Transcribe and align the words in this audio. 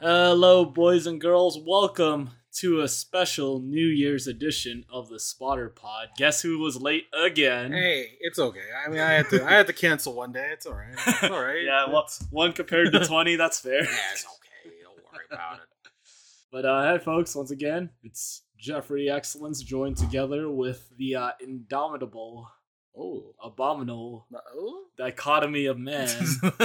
Hello, 0.00 0.64
boys 0.64 1.06
and 1.06 1.20
girls. 1.20 1.58
Welcome 1.58 2.30
to 2.58 2.80
a 2.80 2.88
special 2.88 3.60
New 3.60 3.86
Year's 3.86 4.26
edition 4.26 4.84
of 4.92 5.08
the 5.08 5.18
Spotter 5.18 5.68
Pod. 5.70 6.08
Guess 6.18 6.42
who 6.42 6.58
was 6.58 6.76
late 6.80 7.04
again? 7.18 7.72
Hey, 7.72 8.10
it's 8.20 8.38
okay. 8.38 8.60
I 8.84 8.90
mean, 8.90 9.00
I 9.00 9.12
had 9.12 9.28
to. 9.30 9.44
I 9.44 9.52
had 9.54 9.66
to 9.68 9.72
cancel 9.72 10.14
one 10.14 10.32
day. 10.32 10.50
It's 10.52 10.66
all 10.66 10.74
right. 10.74 10.92
It's 11.06 11.22
all 11.24 11.30
right. 11.42 11.62
yeah, 11.64 11.86
well, 11.90 12.06
one 12.30 12.52
compared 12.52 12.92
to 12.92 13.00
20, 13.06 13.36
that's 13.36 13.60
fair. 13.60 13.82
yeah, 13.84 13.90
it's 14.12 14.24
okay. 14.26 14.74
Don't 14.82 14.96
worry 15.12 15.24
about 15.30 15.56
it. 15.56 15.60
But 16.52 16.64
uh, 16.66 16.92
hey, 16.92 16.98
folks, 17.04 17.34
once 17.34 17.50
again, 17.50 17.90
it's 18.02 18.42
Jeffrey 18.58 19.10
Excellence 19.10 19.62
joined 19.62 19.96
together 19.96 20.50
with 20.50 20.88
the 20.98 21.16
uh, 21.16 21.30
indomitable, 21.42 22.48
Oh, 22.98 23.34
abominable 23.42 24.26
no- 24.30 24.40
oh? 24.54 24.84
dichotomy 24.96 25.66
of 25.66 25.78
man. 25.78 26.08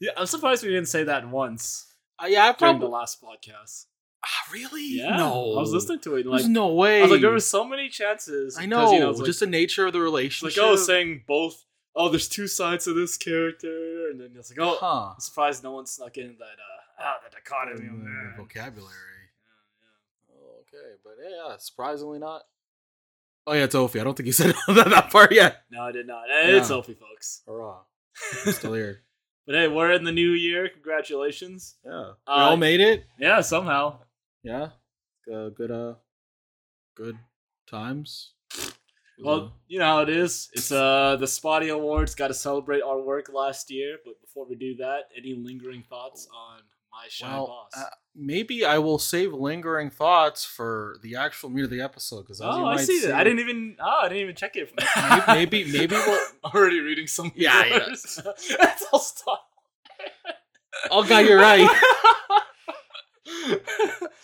yeah, 0.00 0.10
I'm 0.16 0.26
surprised 0.26 0.62
we 0.62 0.70
didn't 0.70 0.88
say 0.88 1.04
that 1.04 1.28
once 1.28 1.91
Uh, 2.22 2.26
yeah, 2.26 2.48
I 2.48 2.52
during 2.52 2.78
the 2.78 2.88
last 2.88 3.20
podcast. 3.22 3.86
Ah, 4.24 4.28
really? 4.52 4.86
Yeah, 4.98 5.16
No, 5.16 5.56
I 5.56 5.60
was 5.60 5.72
listening 5.72 5.98
to 6.00 6.14
it. 6.14 6.22
There's 6.24 6.42
Like, 6.44 6.50
no 6.50 6.68
way. 6.74 7.00
I 7.00 7.02
was 7.02 7.10
like, 7.10 7.20
there 7.22 7.30
were 7.30 7.40
so 7.40 7.64
many 7.64 7.88
chances. 7.88 8.56
I 8.56 8.66
know. 8.66 8.92
you 8.92 9.00
know, 9.00 9.10
it's 9.10 9.18
like- 9.18 9.26
just 9.26 9.40
the 9.40 9.46
nature 9.46 9.86
of 9.86 9.92
the 9.92 10.00
relationship. 10.00 10.56
like 10.56 10.64
oh, 10.64 10.76
saying 10.76 11.24
both. 11.26 11.64
Oh, 11.94 12.08
there's 12.08 12.28
two 12.28 12.46
sides 12.46 12.84
to 12.84 12.94
this 12.94 13.18
character, 13.18 14.08
and 14.10 14.20
then 14.20 14.30
it's 14.38 14.50
like, 14.50 14.60
oh, 14.66 14.78
huh? 14.80 15.10
I'm 15.14 15.20
surprised 15.20 15.62
no 15.62 15.72
one 15.72 15.86
snuck 15.86 16.16
in 16.16 16.36
that. 16.38 16.44
Uh, 16.44 17.00
ah, 17.04 17.16
the 17.24 17.34
dichotomy 17.34 17.86
Mm, 17.88 18.36
vocabulary. 18.36 18.94
Yeah, 20.30 20.60
Okay, 20.60 20.94
but 21.04 21.12
yeah, 21.20 21.56
surprisingly 21.58 22.18
not. 22.18 22.42
Oh 23.46 23.52
yeah, 23.54 23.66
Tofi. 23.66 24.00
I 24.00 24.04
don't 24.04 24.16
think 24.16 24.28
you 24.28 24.32
said 24.32 24.54
that, 24.68 24.86
that 24.90 25.10
part 25.10 25.32
yet. 25.32 25.64
No, 25.70 25.82
I 25.82 25.92
did 25.92 26.06
not. 26.06 26.24
It's 26.30 26.70
Yeah. 26.70 26.80
Folks. 26.80 27.42
Hurrah! 27.46 27.80
I'm 28.46 28.52
still 28.52 28.72
here. 28.74 29.02
But 29.46 29.54
hey, 29.56 29.68
we're 29.68 29.92
in 29.92 30.04
the 30.04 30.12
new 30.12 30.30
year. 30.30 30.68
Congratulations. 30.68 31.76
Yeah, 31.84 32.12
we 32.26 32.32
Uh, 32.32 32.50
all 32.50 32.56
made 32.56 32.80
it. 32.80 33.04
Yeah, 33.18 33.40
somehow. 33.40 33.98
Yeah, 34.42 34.70
uh, 35.32 35.48
good. 35.50 35.70
Uh, 35.70 35.94
good 36.94 37.16
times. 37.66 38.34
Well, 39.18 39.52
you 39.68 39.78
know 39.78 39.84
how 39.84 40.00
it 40.02 40.08
is. 40.08 40.48
It's 40.52 40.72
uh 40.72 41.16
the 41.16 41.26
Spoddy 41.26 41.72
Awards. 41.72 42.14
Got 42.14 42.28
to 42.28 42.34
celebrate 42.34 42.82
our 42.82 43.00
work 43.00 43.28
last 43.32 43.70
year. 43.70 43.98
But 44.04 44.20
before 44.20 44.46
we 44.48 44.56
do 44.56 44.74
that, 44.76 45.10
any 45.16 45.34
lingering 45.34 45.82
thoughts 45.88 46.26
on 46.34 46.60
my 46.92 47.08
shy 47.08 47.26
well, 47.28 47.46
boss? 47.46 47.70
uh, 47.76 47.90
maybe 48.14 48.64
I 48.64 48.78
will 48.78 48.98
save 48.98 49.32
lingering 49.32 49.90
thoughts 49.90 50.44
for 50.44 50.96
the 51.02 51.16
actual 51.16 51.50
meat 51.50 51.64
of 51.64 51.70
the 51.70 51.80
episode 51.80 52.22
because 52.22 52.40
oh, 52.40 52.66
I 52.66 52.76
see 52.76 53.00
that. 53.06 53.14
I 53.14 53.24
didn't 53.24 53.40
even. 53.40 53.76
Oh, 53.80 54.00
I 54.02 54.08
didn't 54.08 54.22
even 54.22 54.36
check 54.36 54.56
it. 54.56 54.72
Maybe, 55.28 55.64
maybe, 55.64 55.72
maybe 55.72 55.94
we'll. 55.94 56.26
already 56.54 56.80
reading 56.80 57.06
some. 57.06 57.32
Yeah, 57.34 57.64
yeah. 57.64 57.78
That's 58.58 58.86
all 58.92 58.98
stop. 59.00 59.48
Oh 60.90 61.04
God, 61.04 61.26
you're 61.26 61.38
right. 61.38 61.68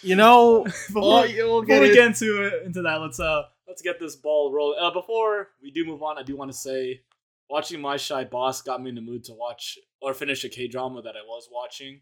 You 0.02 0.16
know, 0.16 0.64
before, 0.64 1.26
you'll 1.26 1.62
before 1.62 1.80
get 1.80 1.80
we 1.80 1.94
get 1.94 2.06
into 2.06 2.44
it, 2.44 2.66
into 2.66 2.82
that, 2.82 2.96
let's 2.96 3.18
uh 3.18 3.42
let's 3.66 3.82
get 3.82 3.98
this 3.98 4.16
ball 4.16 4.52
rolling. 4.52 4.78
Uh, 4.80 4.90
before 4.90 5.48
we 5.62 5.70
do 5.70 5.84
move 5.84 6.02
on, 6.02 6.18
I 6.18 6.22
do 6.22 6.36
want 6.36 6.50
to 6.50 6.56
say, 6.56 7.02
watching 7.50 7.80
My 7.80 7.96
Shy 7.96 8.24
Boss 8.24 8.62
got 8.62 8.82
me 8.82 8.90
in 8.90 8.94
the 8.94 9.00
mood 9.00 9.24
to 9.24 9.32
watch 9.34 9.78
or 10.00 10.14
finish 10.14 10.44
a 10.44 10.48
K 10.48 10.68
drama 10.68 11.02
that 11.02 11.16
I 11.16 11.24
was 11.26 11.48
watching. 11.50 12.00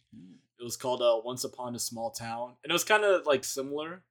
It 0.58 0.64
was 0.64 0.76
called 0.76 1.02
uh, 1.02 1.20
Once 1.24 1.44
Upon 1.44 1.74
a 1.74 1.78
Small 1.78 2.10
Town, 2.10 2.54
and 2.64 2.70
it 2.70 2.72
was 2.72 2.84
kind 2.84 3.04
of 3.04 3.26
like 3.26 3.44
similar 3.44 4.02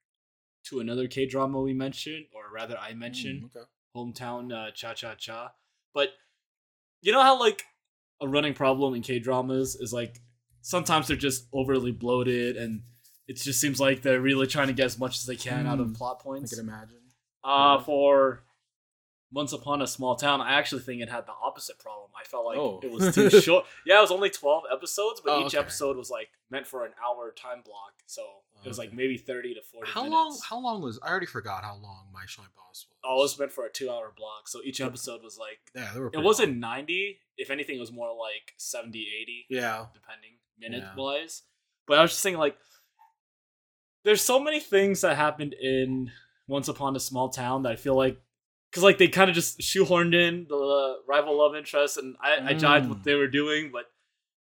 to 0.65 0.79
another 0.79 1.07
K 1.07 1.25
drama 1.25 1.61
we 1.61 1.73
mentioned, 1.73 2.25
or 2.33 2.43
rather 2.53 2.77
I 2.77 2.93
mentioned, 2.93 3.43
Mm, 3.43 3.55
okay. 3.55 3.65
Hometown 3.95 4.51
uh, 4.51 4.71
Cha 4.71 4.93
Cha 4.93 5.15
Cha. 5.15 5.53
But 5.93 6.09
you 7.01 7.11
know 7.11 7.21
how 7.21 7.39
like 7.39 7.63
a 8.21 8.27
running 8.27 8.53
problem 8.53 8.93
in 8.93 9.01
K 9.01 9.19
dramas 9.19 9.75
is 9.75 9.93
like 9.93 10.19
sometimes 10.61 11.07
they're 11.07 11.17
just 11.17 11.47
overly 11.53 11.91
bloated 11.91 12.57
and 12.57 12.81
it 13.27 13.37
just 13.37 13.59
seems 13.61 13.79
like 13.79 14.01
they're 14.01 14.21
really 14.21 14.47
trying 14.47 14.67
to 14.67 14.73
get 14.73 14.85
as 14.85 14.99
much 14.99 15.15
as 15.17 15.25
they 15.25 15.35
can 15.35 15.65
out 15.67 15.79
of 15.79 15.93
plot 15.93 16.19
points. 16.19 16.53
I 16.53 16.57
can 16.57 16.67
imagine. 16.67 16.97
Uh 17.43 17.79
for 17.79 18.43
Once 19.35 19.51
Upon 19.53 19.81
a 19.81 19.87
Small 19.87 20.15
Town, 20.15 20.39
I 20.41 20.53
actually 20.53 20.81
think 20.81 21.01
it 21.01 21.09
had 21.09 21.25
the 21.27 21.33
opposite 21.43 21.77
problem. 21.77 22.09
I 22.19 22.23
felt 22.23 22.45
like 22.45 22.57
Oh. 22.57 22.79
it 22.81 22.89
was 22.89 23.13
too 23.13 23.29
short. 23.41 23.65
Yeah, 23.85 23.97
it 23.99 24.01
was 24.01 24.09
only 24.11 24.29
twelve 24.29 24.63
episodes, 24.71 25.21
but 25.23 25.33
Oh, 25.33 25.41
each 25.41 25.47
okay. 25.53 25.57
episode 25.59 25.97
was 25.97 26.09
like 26.09 26.29
meant 26.49 26.65
for 26.65 26.85
an 26.85 26.93
hour 27.05 27.31
time 27.37 27.61
block. 27.65 27.93
So 28.07 28.23
it 28.63 28.67
was 28.69 28.77
like 28.79 28.93
maybe 28.93 29.17
thirty 29.17 29.53
to 29.53 29.61
forty. 29.61 29.91
How 29.91 30.03
minutes. 30.03 30.13
long? 30.15 30.39
How 30.49 30.59
long 30.59 30.81
was? 30.81 30.97
I 31.03 31.09
already 31.09 31.25
forgot 31.25 31.63
how 31.65 31.75
long 31.75 32.07
my 32.13 32.23
shy 32.25 32.43
boss 32.55 32.87
was. 32.89 32.97
Oh, 33.03 33.19
it 33.19 33.23
was 33.23 33.37
meant 33.37 33.51
for 33.51 33.65
a 33.65 33.69
two-hour 33.71 34.13
block. 34.17 34.47
So 34.47 34.61
each 34.63 34.79
episode 34.81 35.21
was 35.21 35.37
like 35.37 35.59
yeah, 35.75 35.91
they 35.93 35.99
were. 35.99 36.11
it 36.13 36.23
wasn't 36.23 36.53
long. 36.53 36.59
90 36.61 37.19
if 37.37 37.49
anything 37.49 37.75
it 37.75 37.79
was 37.81 37.91
more 37.91 38.07
like 38.15 38.53
70 38.57 39.05
80 39.21 39.45
Yeah. 39.49 39.87
depending 39.93 40.31
minute 40.57 40.81
Yeah. 40.83 40.95
wise 40.95 41.41
but 41.85 41.97
i 41.99 42.01
was 42.01 42.11
just 42.11 42.21
saying 42.21 42.37
like 42.37 42.57
there's 44.05 44.21
so 44.21 44.39
many 44.39 44.61
things 44.61 45.01
that 45.01 45.17
happened 45.17 45.51
in 45.53 46.11
once 46.47 46.69
upon 46.69 46.95
a 46.95 46.99
small 46.99 47.27
town 47.27 47.63
that 47.63 47.73
i 47.73 47.75
feel 47.75 47.93
like 47.95 48.21
because 48.75 48.83
like 48.83 48.97
they 48.97 49.07
kind 49.07 49.29
of 49.29 49.35
just 49.35 49.59
shoehorned 49.61 50.13
in 50.13 50.45
the 50.49 50.97
rival 51.07 51.37
love 51.37 51.55
interest 51.55 51.97
and 51.97 52.17
i 52.19 52.49
i 52.49 52.53
jived 52.53 52.89
what 52.89 52.97
Mm. 52.99 53.03
they 53.03 53.15
were 53.15 53.27
doing 53.29 53.69
but 53.71 53.85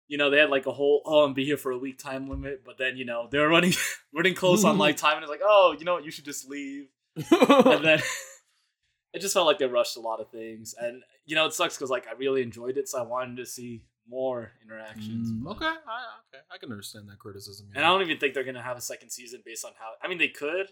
you 0.09 0.17
know 0.17 0.31
they 0.31 0.39
had 0.39 0.49
like 0.49 0.65
a 0.67 0.73
whole 0.73 1.03
oh 1.05 1.27
and 1.27 1.35
be 1.35 1.45
here 1.45 1.59
for 1.59 1.71
a 1.71 1.77
week 1.79 1.99
time 1.99 2.31
limit 2.31 2.63
but 2.65 2.79
then 2.79 2.97
you 2.97 3.05
know 3.05 3.29
they 3.31 3.39
were 3.39 3.49
running 3.49 3.75
running 4.15 4.35
close 4.35 4.65
on 4.65 4.79
like 4.79 4.97
time 5.05 5.17
and 5.17 5.23
it's 5.23 5.31
like 5.31 5.41
oh 5.45 5.77
you 5.79 5.85
know 5.85 5.93
what 5.95 6.05
you 6.07 6.11
should 6.11 6.25
just 6.25 6.49
leave 6.49 6.87
and 7.17 7.85
then 7.85 8.01
it 9.13 9.21
just 9.21 9.35
felt 9.35 9.47
like 9.47 9.59
they 9.59 9.67
rushed 9.67 9.97
a 9.99 10.01
lot 10.01 10.19
of 10.21 10.31
things 10.31 10.75
and 10.81 11.03
you 11.27 11.35
know 11.35 11.45
it 11.47 11.53
sucks 11.53 11.77
because 11.77 11.91
like 11.91 12.07
i 12.09 12.13
really 12.13 12.43
enjoyed 12.43 12.79
it 12.79 12.89
so 12.89 12.99
i 12.99 13.03
wanted 13.03 13.37
to 13.37 13.45
see 13.47 13.83
more 14.09 14.51
interactions 14.65 15.31
Mm, 15.31 15.47
okay, 15.53 15.65
I, 15.67 15.99
okay, 16.35 16.43
I 16.51 16.59
can 16.59 16.73
understand 16.73 17.09
that 17.09 17.19
criticism. 17.19 17.69
and 17.75 17.85
i 17.85 17.89
don't 17.89 18.03
even 18.03 18.19
think 18.19 18.35
they're 18.35 18.45
gonna 18.45 18.63
have 18.63 18.77
a 18.77 18.81
second 18.81 19.11
season 19.11 19.43
based 19.45 19.65
on 19.65 19.73
how 19.79 19.93
i 20.03 20.09
mean 20.09 20.19
they 20.19 20.29
could 20.29 20.67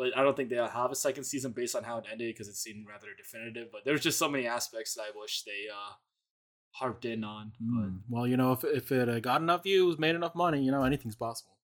but 0.00 0.16
i 0.18 0.22
don't 0.24 0.36
think 0.36 0.48
they'll 0.48 0.66
have 0.82 0.90
a 0.90 0.96
second 1.06 1.24
season 1.24 1.52
based 1.52 1.76
on 1.76 1.84
how 1.84 1.98
it 1.98 2.04
ended 2.10 2.32
because 2.34 2.48
it 2.48 2.56
seemed 2.56 2.86
rather 2.88 3.08
definitive 3.16 3.68
but 3.70 3.82
there's 3.84 4.00
just 4.08 4.18
so 4.18 4.28
many 4.34 4.46
aspects 4.46 4.94
that 4.94 5.02
i 5.02 5.10
wish 5.20 5.42
they 5.42 5.62
uh 5.70 5.92
harped 6.72 7.04
in 7.04 7.22
on 7.24 7.52
Mm, 7.62 8.00
Well, 8.08 8.26
you 8.26 8.36
know, 8.36 8.52
if 8.52 8.64
if 8.64 8.92
it 8.92 9.08
uh, 9.08 9.20
got 9.20 9.40
enough 9.42 9.64
views, 9.64 9.98
made 9.98 10.14
enough 10.14 10.34
money, 10.34 10.62
you 10.62 10.70
know, 10.70 10.84
anything's 10.84 11.16
possible. 11.16 11.54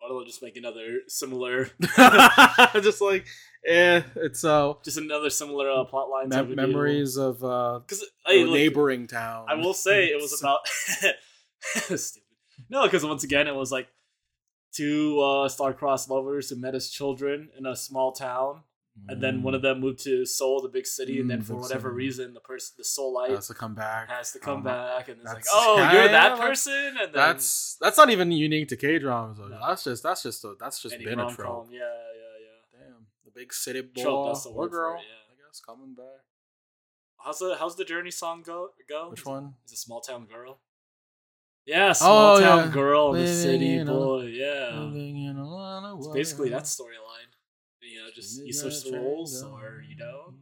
but 0.00 0.06
why 0.06 0.08
don't 0.10 0.24
they 0.24 0.28
just 0.28 0.42
make 0.42 0.56
another 0.56 1.00
similar 1.06 1.70
Just 2.88 3.00
like, 3.00 3.24
eh, 3.66 4.02
it's 4.16 4.44
uh, 4.44 4.74
just 4.84 4.98
another 4.98 5.30
similar 5.30 5.70
uh, 5.70 5.84
plot 5.84 6.08
line 6.10 6.28
mem- 6.28 6.54
memories 6.56 7.16
of 7.16 7.42
uh, 7.44 7.78
because 7.80 8.04
a 8.26 8.44
neighboring 8.44 9.06
town. 9.06 9.46
I 9.48 9.54
will 9.54 9.74
say 9.74 10.06
it 10.06 10.20
was 10.20 10.38
about 10.40 10.60
stupid. 11.96 12.22
No, 12.68 12.82
because 12.82 13.04
once 13.04 13.24
again 13.24 13.46
it 13.46 13.54
was 13.54 13.70
like 13.72 13.88
two 14.78 15.20
uh, 15.20 15.48
star-crossed 15.56 16.08
lovers 16.14 16.44
who 16.50 16.56
met 16.64 16.74
as 16.80 16.84
children 16.98 17.36
in 17.58 17.64
a 17.66 17.74
small 17.76 18.10
town, 18.12 18.52
and 19.08 19.22
then 19.24 19.34
one 19.46 19.54
of 19.58 19.62
them 19.62 19.76
moved 19.84 20.00
to 20.08 20.26
Seoul, 20.26 20.60
the 20.60 20.68
big 20.78 20.86
city, 20.98 21.16
and 21.20 21.28
then 21.30 21.40
Mm, 21.40 21.46
for 21.48 21.54
whatever 21.64 21.88
reason, 22.04 22.26
the 22.34 22.40
person, 22.50 22.74
the 22.80 22.84
Soulite, 22.94 23.30
has 23.40 23.46
to 23.52 23.54
come 23.54 23.74
back. 23.84 24.04
has 24.18 24.32
to 24.32 24.40
come 24.48 24.58
Um, 24.58 24.62
back, 24.74 25.08
and 25.08 25.16
it's 25.22 25.32
like, 25.38 25.44
oh, 25.52 25.76
yeah, 25.78 25.92
you're 25.92 26.08
that 26.20 26.32
person, 26.46 26.82
and 27.02 27.08
then 27.12 27.20
That's 27.24 27.76
that's 27.82 27.96
not 28.00 28.10
even 28.14 28.28
unique 28.32 28.68
to 28.72 28.76
K 28.84 28.98
dramas. 29.04 29.38
No. 29.38 29.48
That's 29.66 29.84
just 29.88 30.02
that's 30.02 30.22
just 30.28 30.44
a, 30.44 30.50
that's 30.62 30.78
just 30.84 30.94
any 30.96 31.04
been 31.08 31.20
a 31.20 31.30
trope. 31.36 31.68
Yeah, 31.70 31.78
yeah, 32.22 32.34
yeah. 32.46 32.58
Damn, 32.74 33.06
the 33.24 33.32
big 33.40 33.52
city 33.64 33.82
boy 33.82 34.02
Trope, 34.02 34.36
or 34.56 34.68
girl, 34.68 34.94
it, 34.98 35.06
yeah. 35.10 35.32
I 35.32 35.34
guess, 35.46 35.60
coming 35.68 35.94
back. 35.94 36.22
How's 37.24 37.38
the 37.38 37.56
how's 37.60 37.76
the 37.76 37.84
Journey 37.84 38.10
song 38.22 38.42
go? 38.44 38.58
Go? 38.88 39.10
Which 39.10 39.20
Is 39.20 39.26
one? 39.26 39.54
Is 39.66 39.72
a 39.72 39.76
Small 39.76 40.00
Town 40.00 40.26
Girl? 40.26 40.52
Yeah, 41.68 41.92
Small 41.92 42.36
Oh, 42.36 42.40
Town 42.40 42.58
yeah. 42.68 42.72
Girl, 42.72 43.12
the 43.12 43.26
city 43.26 43.74
in 43.74 43.88
a- 43.88 43.92
boy. 43.92 44.22
Yeah. 44.22 44.70
In 44.84 45.36
a 45.38 45.46
lot 45.46 45.84
of 45.84 45.98
It's 45.98 46.08
basically 46.08 46.48
that 46.48 46.62
storyline. 46.64 47.28
You 47.82 47.98
know, 48.04 48.08
just 48.14 48.42
you 48.42 48.54
switch 48.54 48.84
the 48.84 48.96
roles, 48.98 49.42
or 49.42 49.84
you 49.86 49.94
don't. 49.94 50.36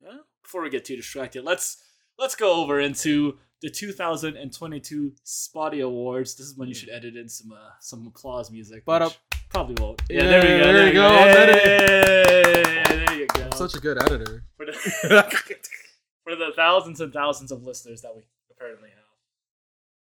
Yeah. 0.00 0.18
Before 0.44 0.62
we 0.62 0.70
get 0.70 0.84
too 0.84 0.94
distracted, 0.94 1.42
let's 1.44 1.82
let's 2.18 2.36
go 2.36 2.62
over 2.62 2.78
into 2.78 3.38
the 3.62 3.68
2022 3.68 5.12
Spoddy 5.26 5.84
Awards. 5.84 6.36
This 6.36 6.46
is 6.46 6.56
when 6.56 6.68
you 6.68 6.74
should 6.74 6.88
edit 6.90 7.16
in 7.16 7.28
some 7.28 7.50
uh, 7.50 7.70
some 7.80 8.06
applause 8.06 8.48
music. 8.50 8.84
But, 8.86 9.02
which 9.02 9.18
probably 9.48 9.74
won't. 9.82 10.00
Yeah, 10.08 10.22
yeah, 10.22 10.30
there 10.30 10.42
we 10.42 10.48
go. 10.48 10.72
there 10.72 10.86
you 10.86 10.92
go, 10.92 11.08
go. 11.08 11.16
Hey, 11.16 13.06
there 13.06 13.18
you 13.18 13.26
go. 13.26 13.42
I'm 13.42 13.52
such 13.52 13.74
a 13.74 13.80
good 13.80 14.00
editor. 14.02 14.44
for, 14.56 14.66
the, 14.66 14.72
for 16.24 16.36
the 16.36 16.52
thousands 16.54 17.00
and 17.00 17.12
thousands 17.12 17.50
of 17.50 17.64
listeners 17.64 18.02
that 18.02 18.14
we 18.14 18.22
apparently 18.52 18.90
have. 18.90 18.99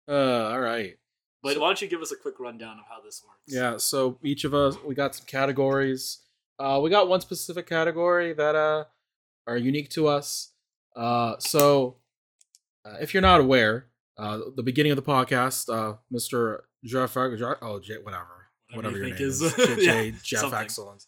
Uh, 0.08 0.50
all 0.52 0.60
right. 0.60 0.98
But 1.44 1.54
So- 1.56 1.60
why 1.62 1.68
don't 1.68 1.82
you 1.82 1.88
give 1.88 2.02
us 2.02 2.12
a 2.12 2.16
quick 2.16 2.40
rundown 2.40 2.80
of 2.80 2.86
how 2.90 3.02
this 3.02 3.22
works? 3.26 3.40
Yeah, 3.48 3.78
so 3.78 4.18
each 4.24 4.44
of 4.44 4.54
us 4.54 4.76
we 4.84 4.96
got 4.96 5.16
some 5.16 5.26
categories. 5.26 6.20
Uh 6.60 6.80
we 6.82 6.90
got 6.90 7.08
one 7.08 7.22
specific 7.22 7.68
category 7.68 8.34
that 8.34 8.56
uh 8.56 8.86
are 9.46 9.58
unique 9.58 9.90
to 9.92 10.08
us. 10.08 10.52
Uh 10.96 11.36
so 11.40 11.98
uh, 12.86 12.96
if 13.02 13.14
you're 13.14 13.22
not 13.22 13.40
aware, 13.42 13.88
uh 14.18 14.40
the 14.56 14.64
beginning 14.64 14.92
of 14.92 14.96
the 14.96 15.02
podcast, 15.04 15.70
uh 15.74 15.98
Mr. 16.12 16.62
Jeff 16.84 17.16
oh 17.16 17.80
J 17.80 17.98
whatever. 18.02 18.48
Whatever 18.74 18.76
Whatever 18.76 18.98
you 18.98 18.98
your 18.98 19.06
think 19.16 19.20
name 19.20 19.28
is- 19.30 19.42
is. 19.42 19.86
Yeah, 19.86 20.12
Jeff 20.24 20.40
something. 20.42 20.60
Excellence. 20.60 21.08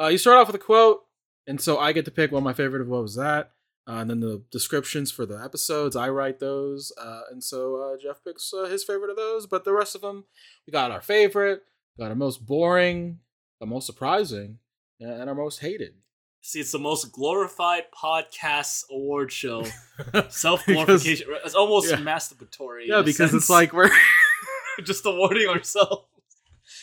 Uh 0.00 0.06
you 0.08 0.18
start 0.18 0.38
off 0.38 0.46
with 0.46 0.56
a 0.56 0.64
quote, 0.64 1.04
and 1.46 1.60
so 1.60 1.78
I 1.78 1.92
get 1.92 2.04
to 2.04 2.10
pick 2.10 2.30
one 2.30 2.40
of 2.40 2.44
my 2.44 2.52
favorite 2.54 2.82
of 2.82 2.88
what 2.88 3.02
was 3.02 3.16
that. 3.16 3.50
Uh, 3.88 3.98
and 4.00 4.10
then 4.10 4.20
the 4.20 4.42
descriptions 4.50 5.12
for 5.12 5.24
the 5.26 5.36
episodes, 5.42 5.94
I 5.94 6.08
write 6.08 6.40
those. 6.40 6.92
Uh, 7.00 7.20
and 7.30 7.42
so 7.42 7.76
uh, 7.76 7.96
Jeff 8.02 8.22
picks 8.24 8.52
uh, 8.52 8.64
his 8.64 8.82
favorite 8.82 9.10
of 9.10 9.16
those. 9.16 9.46
But 9.46 9.64
the 9.64 9.72
rest 9.72 9.94
of 9.94 10.00
them, 10.00 10.24
we 10.66 10.72
got 10.72 10.90
our 10.90 11.00
favorite, 11.00 11.62
got 11.98 12.08
our 12.08 12.16
most 12.16 12.44
boring, 12.44 13.20
our 13.60 13.66
most 13.66 13.86
surprising, 13.86 14.58
and 14.98 15.28
our 15.28 15.36
most 15.36 15.60
hated. 15.60 15.94
See, 16.40 16.60
it's 16.60 16.72
the 16.72 16.78
most 16.78 17.12
glorified 17.12 17.84
podcast 17.96 18.84
award 18.90 19.30
show. 19.32 19.64
Self 20.28 20.64
glorification. 20.66 21.28
It's 21.44 21.54
almost 21.54 21.90
yeah. 21.90 21.96
masturbatory. 21.98 22.86
Yeah, 22.86 23.02
because 23.02 23.34
it's 23.34 23.50
like 23.50 23.72
we're 23.72 23.90
just 24.84 25.06
awarding 25.06 25.48
ourselves. 25.48 26.06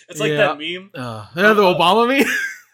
It's 0.09 0.19
like 0.19 0.31
Yeah. 0.31 0.56
that 0.56 0.57
meme. 0.57 0.89
uh, 0.94 1.27
yeah, 1.35 1.53
the 1.53 1.61
Obama 1.63 2.07
meme. 2.07 2.27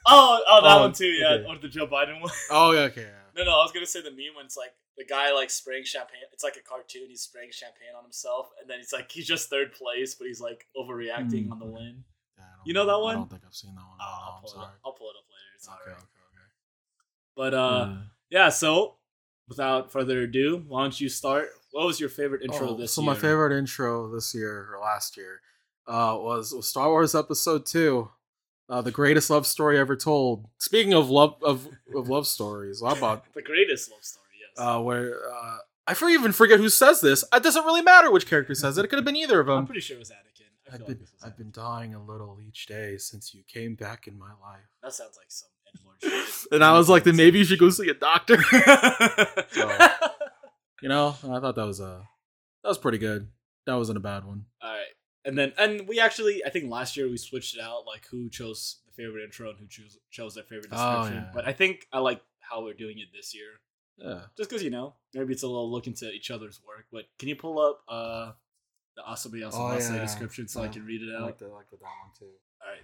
Oh, 0.08 0.42
oh, 0.48 0.62
that 0.64 0.78
Oh, 0.78 0.82
one 0.82 0.94
too. 0.94 1.06
Yeah, 1.06 1.34
okay. 1.34 1.46
or 1.48 1.58
the 1.60 1.68
Joe 1.68 1.86
Biden 1.86 2.22
one. 2.22 2.32
oh 2.50 2.72
yeah, 2.72 2.80
okay. 2.82 3.08
No, 3.40 3.46
no, 3.46 3.52
I 3.60 3.64
was 3.64 3.72
gonna 3.72 3.86
say 3.86 4.02
the 4.02 4.12
meme 4.12 4.36
when 4.36 4.46
it's 4.46 4.58
like 4.58 4.74
the 4.98 5.06
guy 5.06 5.32
like 5.34 5.50
spraying 5.50 5.86
champagne. 5.86 6.20
It's 6.34 6.44
like 6.44 6.58
a 6.58 6.62
cartoon. 6.62 7.04
He's 7.08 7.22
spraying 7.22 7.52
champagne 7.54 7.96
on 7.98 8.04
himself, 8.04 8.50
and 8.60 8.70
then 8.70 8.80
he's 8.80 8.92
like 8.92 9.10
he's 9.10 9.26
just 9.28 9.50
third 9.50 9.72
place, 9.72 10.14
but 10.16 10.28
he's 10.28 10.42
like 10.42 10.68
overreacting 10.76 11.46
Hmm. 11.46 11.54
on 11.54 11.60
the 11.60 11.66
win. 11.66 12.04
Yeah, 12.38 12.44
You 12.66 12.74
know 12.74 12.86
that 12.86 13.00
one? 13.00 13.16
I 13.16 13.20
don't 13.20 13.30
think 13.30 13.44
I've 13.48 13.56
seen 13.56 13.74
that 13.76 13.82
one. 13.82 13.98
Oh, 14.02 14.04
I'll 14.06 14.40
pull 14.42 14.50
it 14.50 14.54
sorry. 14.54 14.66
up. 14.66 14.80
I'll 14.86 14.92
pull 14.92 15.08
it 15.10 15.16
up 15.18 15.26
later. 15.30 15.56
It's 15.56 15.68
Okay, 15.68 15.78
alright. 15.92 15.98
okay, 16.04 16.48
But 17.36 17.54
okay. 17.54 17.92
uh, 17.92 17.98
yeah. 18.30 18.50
So 18.50 18.96
without 19.48 19.90
further 19.92 20.22
ado, 20.22 20.64
why 20.68 20.82
don't 20.84 21.00
you 21.00 21.08
start? 21.10 21.50
What 21.72 21.86
was 21.86 22.00
your 22.00 22.10
favorite 22.10 22.42
intro 22.44 22.70
Oh, 22.70 22.74
this 22.76 22.94
so 22.94 23.02
year? 23.02 23.12
my 23.12 23.16
favorite 23.18 23.58
intro 23.58 24.10
this 24.14 24.34
year 24.36 24.70
or 24.74 24.80
last 24.82 25.16
year 25.18 25.42
uh, 25.88 26.18
was, 26.20 26.54
was 26.54 26.68
Star 26.68 26.90
Wars 26.90 27.16
Episode 27.16 27.66
Two, 27.66 28.10
uh, 28.70 28.82
the 28.82 28.92
greatest 28.92 29.30
love 29.30 29.46
story 29.48 29.78
ever 29.78 29.96
told. 29.96 30.46
Speaking 30.60 30.94
of 30.94 31.10
love 31.10 31.36
of, 31.44 31.68
of 31.96 32.08
love 32.10 32.28
stories, 32.28 32.82
how 32.82 32.96
about 32.96 33.24
the 33.34 33.42
greatest 33.42 33.92
love 33.92 34.04
story. 34.04 34.26
Yes. 34.40 34.66
uh, 34.66 34.80
where 34.82 35.16
uh, 35.34 35.58
I 35.88 35.94
for- 35.96 36.10
even 36.10 36.32
forget 36.32 36.60
who 36.60 36.70
says 36.70 37.02
this. 37.02 37.24
It 37.34 37.44
doesn't 37.44 37.66
really 37.66 37.82
matter 37.82 38.12
which 38.12 38.28
character 38.28 38.54
says 38.56 38.78
it. 38.78 38.86
It 38.86 38.90
could 38.90 38.98
have 39.00 39.06
been 39.06 39.16
either 39.16 39.40
of 39.40 39.48
them. 39.48 39.58
I'm 39.60 39.66
pretty 39.66 39.82
sure 39.82 39.96
it 39.98 40.00
was 40.00 40.12
Anakin. 40.12 40.72
I 40.72 40.76
I've 40.76 40.86
been 40.86 41.00
like 41.00 41.10
I've 41.32 41.38
been 41.38 41.52
dying 41.52 41.96
a 41.96 42.04
little 42.04 42.38
each 42.48 42.68
day 42.68 42.98
since 42.98 43.34
you 43.34 43.42
came 43.48 43.74
back 43.76 44.08
in 44.08 44.18
my 44.20 44.32
life. 44.42 44.62
That 44.84 44.94
sounds 44.94 45.18
like 45.18 45.32
some 45.32 45.50
shit. 46.02 46.12
And 46.52 46.64
I 46.64 46.74
was 46.78 46.90
like, 46.90 47.04
then 47.04 47.16
maybe 47.16 47.40
you 47.40 47.46
should 47.46 47.60
go 47.60 47.70
see 47.70 47.90
a 47.90 47.94
doctor. 47.94 48.38
So- 49.52 49.78
you 50.82 50.88
know, 50.90 51.10
I 51.24 51.40
thought 51.40 51.56
that 51.56 51.66
was 51.66 51.82
uh 51.82 52.02
that 52.64 52.70
was 52.70 52.78
pretty 52.78 52.98
good. 53.00 53.28
That 53.66 53.76
wasn't 53.76 53.98
a 53.98 54.02
bad 54.02 54.26
one. 54.26 54.46
All 54.62 54.70
right, 54.72 54.86
and 55.30 55.38
then 55.38 55.54
and 55.58 55.88
we 55.88 56.00
actually 56.00 56.44
I 56.46 56.50
think 56.50 56.70
last 56.70 56.98
year 56.98 57.08
we 57.10 57.18
switched 57.18 57.56
it 57.56 57.62
out 57.62 57.86
like 57.88 58.06
who 58.12 58.30
chose 58.30 58.80
the 58.86 58.92
favorite 58.92 59.24
intro 59.24 59.50
and 59.52 59.58
who 59.60 59.68
chose 59.68 59.98
chose 60.12 60.36
their 60.36 60.44
favorite 60.44 60.70
Oh, 60.72 60.76
description. 61.02 61.24
yeah. 61.24 61.32
But 61.34 61.48
I 61.48 61.54
think 61.54 61.88
I 61.94 62.00
like 62.00 62.22
how 62.40 62.64
we're 62.64 62.74
doing 62.74 62.98
it 63.00 63.10
this 63.16 63.34
year, 63.36 63.52
Yeah. 63.98 64.22
just 64.38 64.50
because 64.50 64.64
you 64.64 64.70
know 64.72 64.96
maybe 65.14 65.32
it's 65.34 65.44
a 65.44 65.48
little 65.48 65.72
look 65.72 65.88
into 65.88 66.12
each 66.12 66.32
other's 66.32 66.60
work. 66.68 66.86
But 66.92 67.06
can 67.20 67.30
you 67.30 67.36
pull 67.36 67.60
up 67.60 67.82
uh 67.88 68.32
the 68.96 69.04
Asabi 69.08 69.42
Asabase 69.48 69.92
Oh, 69.92 69.96
yeah. 69.96 70.02
description 70.02 70.48
so 70.48 70.62
I 70.64 70.68
can 70.68 70.86
read 70.86 71.02
it 71.02 71.14
I 71.14 71.18
out? 71.20 71.26
like 71.28 71.38
the 71.38 71.46
I 71.46 71.50
like 71.50 71.70
that 71.70 71.80
one 71.82 72.12
too. 72.18 72.26
All 72.62 72.70
right, 72.72 72.82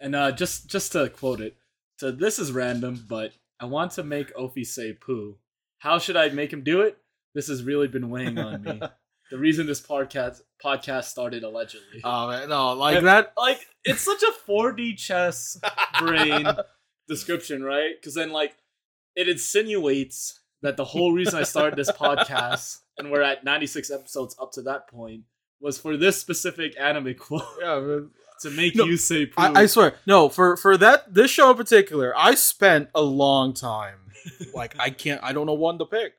and 0.00 0.14
uh 0.14 0.30
just 0.32 0.68
just 0.68 0.92
to 0.92 1.08
quote 1.08 1.40
it, 1.40 1.56
so 1.98 2.10
this 2.12 2.38
is 2.38 2.52
random, 2.52 3.04
but 3.08 3.32
I 3.58 3.64
want 3.64 3.90
to 3.92 4.04
make 4.04 4.32
Ophi 4.36 4.64
say 4.64 4.92
poo. 4.92 5.38
How 5.78 5.98
should 5.98 6.16
I 6.16 6.28
make 6.28 6.52
him 6.52 6.62
do 6.62 6.80
it? 6.82 6.98
This 7.34 7.48
has 7.48 7.62
really 7.62 7.88
been 7.88 8.10
weighing 8.10 8.38
on 8.38 8.62
me. 8.62 8.80
the 9.30 9.38
reason 9.38 9.66
this 9.66 9.80
podcast 9.80 10.40
podcast 10.64 11.04
started 11.04 11.44
allegedly. 11.44 12.00
oh 12.04 12.28
man, 12.28 12.48
no, 12.48 12.72
like 12.72 12.96
And- 12.98 13.06
that. 13.06 13.32
like 13.36 13.60
it's 13.84 14.02
such 14.02 14.22
a 14.22 14.32
4D 14.50 14.96
chess 14.96 15.58
brain 16.00 16.46
description, 17.08 17.62
right? 17.62 17.92
Because 18.00 18.14
then 18.14 18.30
like 18.30 18.54
it 19.16 19.28
insinuates 19.28 20.40
that 20.62 20.76
the 20.76 20.84
whole 20.84 21.12
reason 21.12 21.38
I 21.38 21.44
started 21.44 21.76
this 21.78 21.90
podcast 21.90 22.78
and 22.98 23.10
we're 23.10 23.22
at 23.22 23.44
96 23.44 23.90
episodes 23.90 24.34
up 24.40 24.52
to 24.52 24.62
that 24.62 24.88
point 24.88 25.22
was 25.60 25.78
for 25.78 25.96
this 25.96 26.20
specific 26.20 26.74
anime 26.78 27.14
quote 27.14 27.42
Yeah, 27.60 27.80
man. 27.80 28.10
to 28.42 28.50
make 28.50 28.76
No, 28.76 28.84
you 28.84 28.96
say 28.96 29.26
poo. 29.26 29.42
I, 29.42 29.62
I 29.62 29.66
swear, 29.66 29.94
no. 30.06 30.28
For 30.28 30.56
for 30.56 30.76
that 30.76 31.12
this 31.12 31.30
show 31.30 31.50
in 31.50 31.56
particular, 31.56 32.12
I 32.16 32.34
spent 32.34 32.88
a 32.94 33.02
long 33.02 33.52
time. 33.54 33.98
Like 34.54 34.74
I 34.78 34.90
can't. 34.90 35.20
I 35.24 35.32
don't 35.32 35.46
know 35.46 35.54
one 35.54 35.78
to 35.78 35.86
pick. 35.86 36.12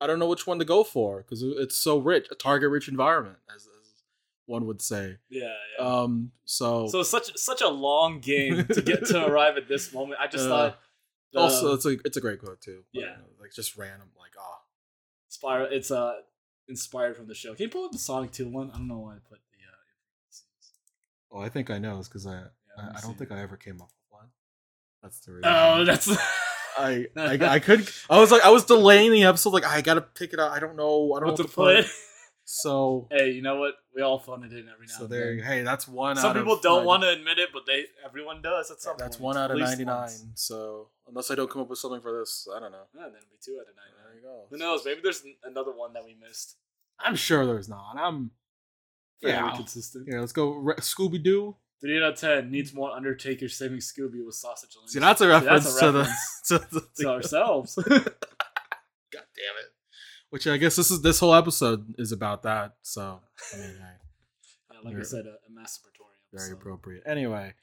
I 0.00 0.06
don't 0.06 0.18
know 0.18 0.28
which 0.28 0.46
one 0.46 0.58
to 0.58 0.64
go 0.64 0.84
for 0.84 1.18
because 1.22 1.42
it's 1.42 1.76
so 1.76 1.98
rich, 1.98 2.26
a 2.30 2.34
target 2.34 2.70
rich 2.70 2.88
environment, 2.88 3.38
as, 3.54 3.62
as 3.62 3.68
one 4.46 4.66
would 4.66 4.82
say. 4.82 5.16
yeah, 5.30 5.52
yeah. 5.78 5.86
Um. 5.86 6.32
So, 6.44 6.88
so 6.88 7.02
such 7.02 7.36
such 7.36 7.60
a 7.62 7.68
long 7.68 8.20
game 8.20 8.66
to 8.66 8.82
get 8.82 9.06
to 9.06 9.26
arrive 9.30 9.56
at 9.56 9.68
this 9.68 9.92
moment. 9.92 10.20
I 10.20 10.26
just 10.26 10.46
Uh, 10.46 10.48
thought 10.48 10.78
the 11.32 11.40
also, 11.40 11.72
it's 11.74 11.86
a 11.86 11.96
it's 12.04 12.16
a 12.16 12.20
great 12.20 12.40
quote 12.40 12.60
too. 12.60 12.82
but, 12.92 13.00
Yeah. 13.00 13.06
you 13.12 13.16
know, 13.18 13.24
like 13.40 13.52
just 13.52 13.76
random, 13.76 14.08
like 14.18 14.32
oh, 14.38 14.58
spiral 15.28 15.68
it's 15.70 15.90
uh 15.90 16.14
inspired 16.68 17.16
from 17.16 17.26
the 17.28 17.34
show. 17.34 17.54
Can 17.54 17.64
you 17.64 17.68
pull 17.70 17.84
up 17.86 17.92
the 17.92 17.98
Sonic 17.98 18.32
2 18.32 18.48
one? 18.48 18.70
I 18.70 18.78
don't 18.78 18.88
know 18.88 18.98
why 18.98 19.12
I 19.14 19.18
put 19.28 19.38
the 19.52 19.58
uh 19.66 21.38
oh, 21.38 21.40
I 21.40 21.48
think 21.48 21.70
I 21.70 21.78
know. 21.78 21.98
It's 21.98 22.08
because 22.08 22.26
I 22.26 22.32
let 22.32 22.50
I, 22.78 22.82
I 22.82 23.00
don't 23.00 23.12
see. 23.12 23.18
think 23.18 23.32
I 23.32 23.40
ever 23.40 23.56
came 23.56 23.80
up 23.80 23.88
with 23.88 24.06
one. 24.10 24.28
That's 25.02 25.20
the 25.20 25.32
reason. 25.32 25.44
Oh, 25.52 25.84
that's 25.84 26.06
I, 26.78 27.06
I 27.16 27.54
I 27.54 27.58
could. 27.60 27.88
I 28.10 28.18
was 28.20 28.30
like, 28.30 28.42
I 28.42 28.50
was 28.50 28.64
delaying 28.64 29.12
the 29.12 29.24
episode. 29.24 29.50
Like, 29.50 29.64
I 29.66 29.80
gotta 29.80 30.00
pick 30.02 30.32
it 30.32 30.38
up. 30.38 30.52
I 30.52 30.60
don't 30.60 30.76
know. 30.76 31.12
I 31.14 31.20
don't 31.20 31.28
what 31.30 31.38
know 31.38 31.44
what 31.44 31.76
to 31.76 31.84
put. 31.84 31.86
So, 32.46 33.08
hey, 33.10 33.30
you 33.30 33.40
know 33.40 33.56
what? 33.58 33.72
We 33.96 34.02
all 34.02 34.18
phone 34.18 34.44
it 34.44 34.52
in 34.52 34.68
every 34.68 34.86
now 34.86 34.92
so 34.98 35.04
and 35.04 35.12
there. 35.12 35.32
you- 35.32 35.42
Hey, 35.42 35.62
that's 35.62 35.88
one. 35.88 36.16
Some 36.16 36.34
people 36.36 36.58
don't 36.58 36.84
want 36.84 37.02
to 37.02 37.08
admit 37.08 37.38
it, 37.38 37.48
but 37.54 37.62
they 37.66 37.84
everyone 38.04 38.42
does 38.42 38.70
at 38.70 38.82
some 38.82 38.96
That's 38.98 39.18
one 39.18 39.38
out 39.38 39.50
of 39.50 39.56
ninety 39.58 39.86
nine. 39.86 40.10
So, 40.34 40.88
unless 41.08 41.30
I 41.30 41.36
don't 41.36 41.48
come 41.50 41.62
up 41.62 41.70
with 41.70 41.78
something 41.78 42.02
for 42.02 42.12
this, 42.18 42.46
I 42.54 42.60
don't 42.60 42.70
know. 42.70 42.82
Yeah, 42.94 43.04
then 43.04 43.12
it'll 43.16 43.30
be 43.30 43.38
two 43.42 43.56
out 43.58 43.62
of 43.62 43.74
There 43.74 44.12
ninety 44.12 44.16
you 44.18 44.22
go. 44.22 44.44
Who 44.50 44.58
knows? 44.58 44.84
Maybe 44.84 45.00
there's 45.02 45.22
another 45.42 45.72
one 45.74 45.94
that 45.94 46.04
we 46.04 46.16
missed. 46.20 46.56
I'm 47.00 47.16
sure 47.16 47.46
there's 47.46 47.68
not. 47.70 47.94
I'm. 47.96 48.30
Fairly 49.22 49.36
Yeah. 49.38 49.56
consistent. 49.56 50.06
Yeah, 50.10 50.20
let's 50.20 50.32
go. 50.32 50.50
Re- 50.50 50.74
Scooby 50.76 51.22
Doo. 51.24 51.56
Three 51.80 52.02
out 52.02 52.12
of 52.14 52.18
ten 52.18 52.50
needs 52.50 52.72
more 52.72 52.90
Undertaker 52.90 53.48
saving 53.48 53.78
Scooby 53.78 54.24
with 54.24 54.34
sausage 54.34 54.70
links. 54.76 54.92
See, 54.92 55.00
that's 55.00 55.20
a 55.20 55.24
See, 55.24 55.28
reference 55.28 55.64
that's 55.64 55.76
a 55.76 55.80
to 55.80 55.86
reference 55.98 56.40
the 56.48 56.58
to 56.58 56.66
the. 56.72 57.02
to 57.02 57.08
ourselves. 57.10 57.74
God 57.88 57.92
damn 57.92 59.56
it! 59.60 59.72
Which 60.30 60.46
I 60.46 60.56
guess 60.56 60.76
this 60.76 60.90
is 60.90 61.02
this 61.02 61.20
whole 61.20 61.34
episode 61.34 61.94
is 61.98 62.12
about 62.12 62.42
that. 62.44 62.74
So, 62.82 63.20
I 63.52 63.56
mean, 63.56 63.76
hey. 63.78 63.84
Uh, 64.70 64.76
like 64.82 64.96
I 64.98 65.02
said, 65.02 65.26
a, 65.26 65.30
a 65.30 65.50
masturbatory 65.60 66.14
very 66.32 66.52
appropriate. 66.52 67.02
Anyway, 67.06 67.54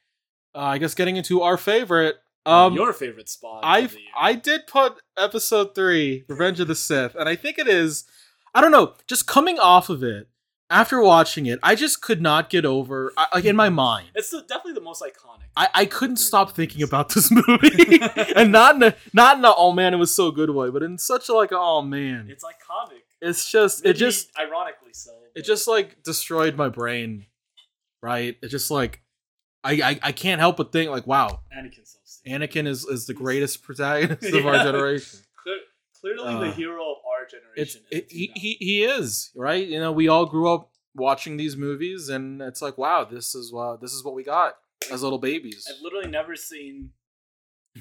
uh, 0.55 0.59
I 0.59 0.77
guess 0.77 0.93
getting 0.93 1.17
into 1.17 1.41
our 1.41 1.57
favorite. 1.57 2.17
Um, 2.45 2.73
Your 2.73 2.93
favorite 2.93 3.29
spot? 3.29 3.61
I 3.63 3.79
of 3.79 3.91
the 3.91 3.99
year. 3.99 4.07
I 4.17 4.33
did 4.33 4.65
put 4.67 4.95
episode 5.17 5.75
three, 5.75 6.25
Revenge 6.27 6.59
of 6.59 6.67
the 6.67 6.75
Sith, 6.75 7.15
and 7.15 7.29
I 7.29 7.35
think 7.35 7.59
it 7.59 7.67
is. 7.67 8.05
I 8.53 8.61
don't 8.61 8.71
know. 8.71 8.95
Just 9.07 9.27
coming 9.27 9.59
off 9.59 9.89
of 9.89 10.03
it 10.03 10.27
after 10.71 11.01
watching 11.01 11.45
it, 11.45 11.59
I 11.62 11.75
just 11.75 12.01
could 12.01 12.21
not 12.21 12.50
get 12.50 12.65
over. 12.65 13.12
I, 13.18 13.27
like 13.35 13.45
in 13.45 13.56
my 13.56 13.69
mind, 13.69 14.07
It's 14.15 14.29
the, 14.31 14.41
definitely 14.41 14.73
the 14.73 14.81
most 14.81 15.01
iconic. 15.03 15.43
I, 15.55 15.67
I 15.74 15.86
couldn't 15.86 16.17
stop 16.17 16.55
thinking 16.55 16.81
about 16.81 17.10
this 17.10 17.29
movie, 17.48 18.00
and 18.36 18.51
not 18.51 18.75
in 18.77 18.84
a 18.84 18.95
not 19.13 19.38
in 19.38 19.45
a 19.45 19.53
oh 19.55 19.74
man 19.74 19.93
it 19.93 19.98
was 19.98 20.13
so 20.15 20.31
good 20.31 20.50
way, 20.50 20.69
but 20.69 20.81
in 20.81 20.98
such 20.98 21.29
a 21.29 21.34
like 21.34 21.51
oh 21.51 21.81
man, 21.81 22.27
It's 22.29 22.43
iconic. 22.43 23.01
it's 23.22 23.51
just 23.51 23.86
it 23.86 23.93
just 23.93 24.29
ironically 24.39 24.93
so. 24.93 25.12
it 25.36 25.43
just 25.45 25.67
like 25.67 26.01
destroyed 26.03 26.55
my 26.55 26.69
brain, 26.69 27.25
right? 28.01 28.38
It 28.41 28.48
just 28.48 28.72
like 28.72 29.01
I 29.63 29.74
I, 29.74 30.00
I 30.03 30.12
can't 30.13 30.39
help 30.39 30.57
but 30.57 30.72
think 30.72 30.89
like 30.89 31.05
wow, 31.05 31.41
Anakin's 31.55 31.98
so. 32.05 32.22
Anakin 32.29 32.65
is 32.67 32.86
is 32.86 33.05
the 33.07 33.13
greatest 33.13 33.62
protagonist 33.67 34.34
of 34.34 34.45
our 34.45 34.63
generation. 34.63 35.19
Clear- 35.43 35.57
clearly 36.00 36.34
the 36.45 36.51
Uh, 36.51 36.53
hero 36.53 36.81
of 36.91 36.98
our 37.05 37.27
generation. 37.29 37.81
it, 37.91 38.07
he, 38.10 38.31
he 38.36 38.57
he 38.60 38.84
is 38.84 39.31
right. 39.36 39.67
You 39.67 39.79
know, 39.79 39.91
we 39.91 40.07
all 40.07 40.25
grew 40.25 40.51
up 40.51 40.70
watching 40.95 41.38
these 41.38 41.55
movies, 41.57 42.10
and 42.10 42.41
it's 42.41 42.62
like, 42.62 42.77
wow, 42.77 43.03
this 43.05 43.33
is 43.36 43.53
uh, 43.55 43.77
this 43.81 43.93
is 43.93 44.03
what 44.03 44.13
we 44.15 44.24
got 44.24 44.55
as 44.91 45.03
little 45.03 45.19
babies. 45.19 45.65
I've 45.69 45.81
literally 45.81 46.07
never 46.10 46.36
seen 46.36 46.91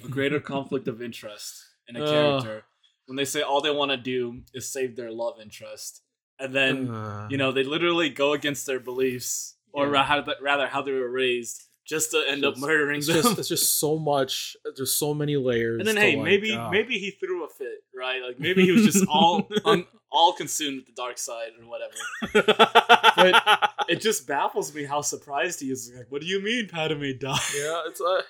a 0.05 0.09
greater 0.09 0.41
conflict 0.53 0.87
of 0.89 1.01
interest 1.03 1.65
in 1.89 1.97
a 1.97 2.01
Uh. 2.05 2.11
character 2.11 2.65
when 3.07 3.17
they 3.17 3.25
say 3.25 3.43
all 3.43 3.61
they 3.61 3.73
want 3.73 3.91
to 3.91 3.97
do 3.97 4.43
is 4.55 4.69
save 4.71 4.95
their 4.95 5.11
love 5.11 5.41
interest, 5.43 6.03
and 6.39 6.55
then 6.55 6.89
Uh, 6.89 7.27
you 7.31 7.37
know 7.37 7.51
they 7.53 7.65
literally 7.65 8.09
go 8.09 8.33
against 8.35 8.67
their 8.67 8.79
beliefs, 8.81 9.57
or 9.73 9.87
Yeah. 9.87 9.93
ra- 9.93 10.05
how, 10.05 10.25
rather 10.41 10.67
how 10.69 10.81
they 10.83 10.93
were 10.93 11.11
raised, 11.11 11.65
just 11.85 12.13
to 12.13 12.23
end 12.29 12.45
up 12.45 12.57
murdering 12.57 12.99
it's 12.99 13.09
them. 13.09 13.17
just 13.23 13.39
it's 13.41 13.49
just 13.49 13.79
so 13.81 13.99
much. 13.99 14.57
There's 14.77 14.95
so 14.95 15.13
many 15.13 15.37
layers. 15.37 15.81
and 15.81 15.89
then 15.89 15.97
hey, 15.97 16.15
like, 16.15 16.25
maybe 16.25 16.53
uh, 16.53 16.71
maybe 16.71 16.99
he 17.01 17.11
threw 17.11 17.45
a 17.45 17.49
fit, 17.49 17.83
right? 18.01 18.21
Like 18.27 18.41
maybe 18.41 18.65
he 18.65 18.73
was 18.73 18.85
just 18.85 19.05
all 19.09 19.49
un, 19.65 19.85
all 20.11 20.33
consumed 20.33 20.77
with 20.79 20.87
the 20.87 20.93
dark 20.93 21.19
side 21.19 21.51
or 21.61 21.69
whatever. 21.69 21.95
But 23.17 23.71
it 23.89 24.01
just 24.01 24.27
baffles 24.27 24.75
me 24.75 24.85
how 24.85 25.01
surprised 25.03 25.61
he 25.61 25.67
is. 25.71 25.93
Like, 25.97 26.07
what 26.11 26.21
do 26.23 26.27
you 26.27 26.43
mean 26.43 26.69
Padme 26.69 27.03
died? 27.19 27.39
yeah, 27.57 27.83
it's 27.87 28.01
uh, 28.01 28.23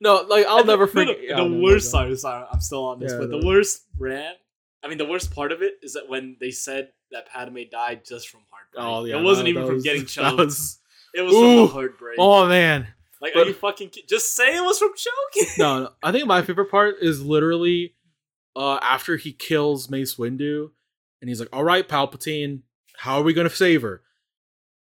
no, 0.00 0.24
like 0.28 0.46
I'll 0.46 0.58
And 0.58 0.66
never 0.66 0.86
no, 0.86 0.92
forget. 0.92 1.16
no, 1.30 1.44
the 1.44 1.48
no, 1.50 1.62
worst 1.62 1.90
sorry, 1.90 2.16
sorry, 2.16 2.46
I'm 2.50 2.60
still 2.60 2.84
on 2.84 3.00
this, 3.00 3.12
Yeah, 3.12 3.18
but 3.18 3.30
the 3.30 3.44
worst 3.46 3.82
rant. 3.98 4.36
I 4.82 4.88
mean, 4.88 4.96
the 4.98 5.04
worst 5.04 5.34
part 5.34 5.52
of 5.52 5.60
it 5.60 5.74
is 5.82 5.92
that 5.92 6.08
when 6.08 6.36
they 6.40 6.50
said 6.50 6.88
that 7.10 7.28
Padme 7.28 7.58
died 7.70 8.02
just 8.08 8.28
from 8.30 8.40
heartbreak. 8.50 8.82
Oh 8.84 9.04
yeah, 9.04 9.18
it 9.18 9.22
wasn't 9.22 9.48
even 9.48 9.62
that 9.62 9.66
from 9.66 9.74
was- 9.76 9.84
getting 9.84 10.06
choked. 10.06 10.36
was- 10.38 10.78
it 11.12 11.22
was 11.22 11.34
from 11.34 11.56
the 11.56 11.66
heartbreak. 11.66 12.16
oh 12.20 12.46
man, 12.46 12.86
like, 13.20 13.34
but- 13.34 13.44
are 13.46 13.48
you 13.48 13.54
fucking? 13.54 13.90
Just 14.08 14.34
say 14.36 14.56
it 14.56 14.60
was 14.62 14.78
from 14.78 14.92
choking. 14.96 15.52
no, 15.58 15.80
no, 15.82 15.90
I 16.02 16.12
think 16.12 16.26
my 16.26 16.40
favorite 16.42 16.70
part 16.70 16.94
is 17.02 17.20
literally 17.22 17.94
uh, 18.60 18.78
after 18.82 19.16
he 19.16 19.32
kills 19.32 19.88
Mace 19.88 20.16
Windu, 20.16 20.70
and 21.20 21.30
he's 21.30 21.40
like, 21.40 21.48
"All 21.50 21.64
right, 21.64 21.88
Palpatine, 21.88 22.60
how 22.98 23.18
are 23.18 23.22
we 23.22 23.32
gonna 23.32 23.48
save 23.48 23.80
her?" 23.80 24.02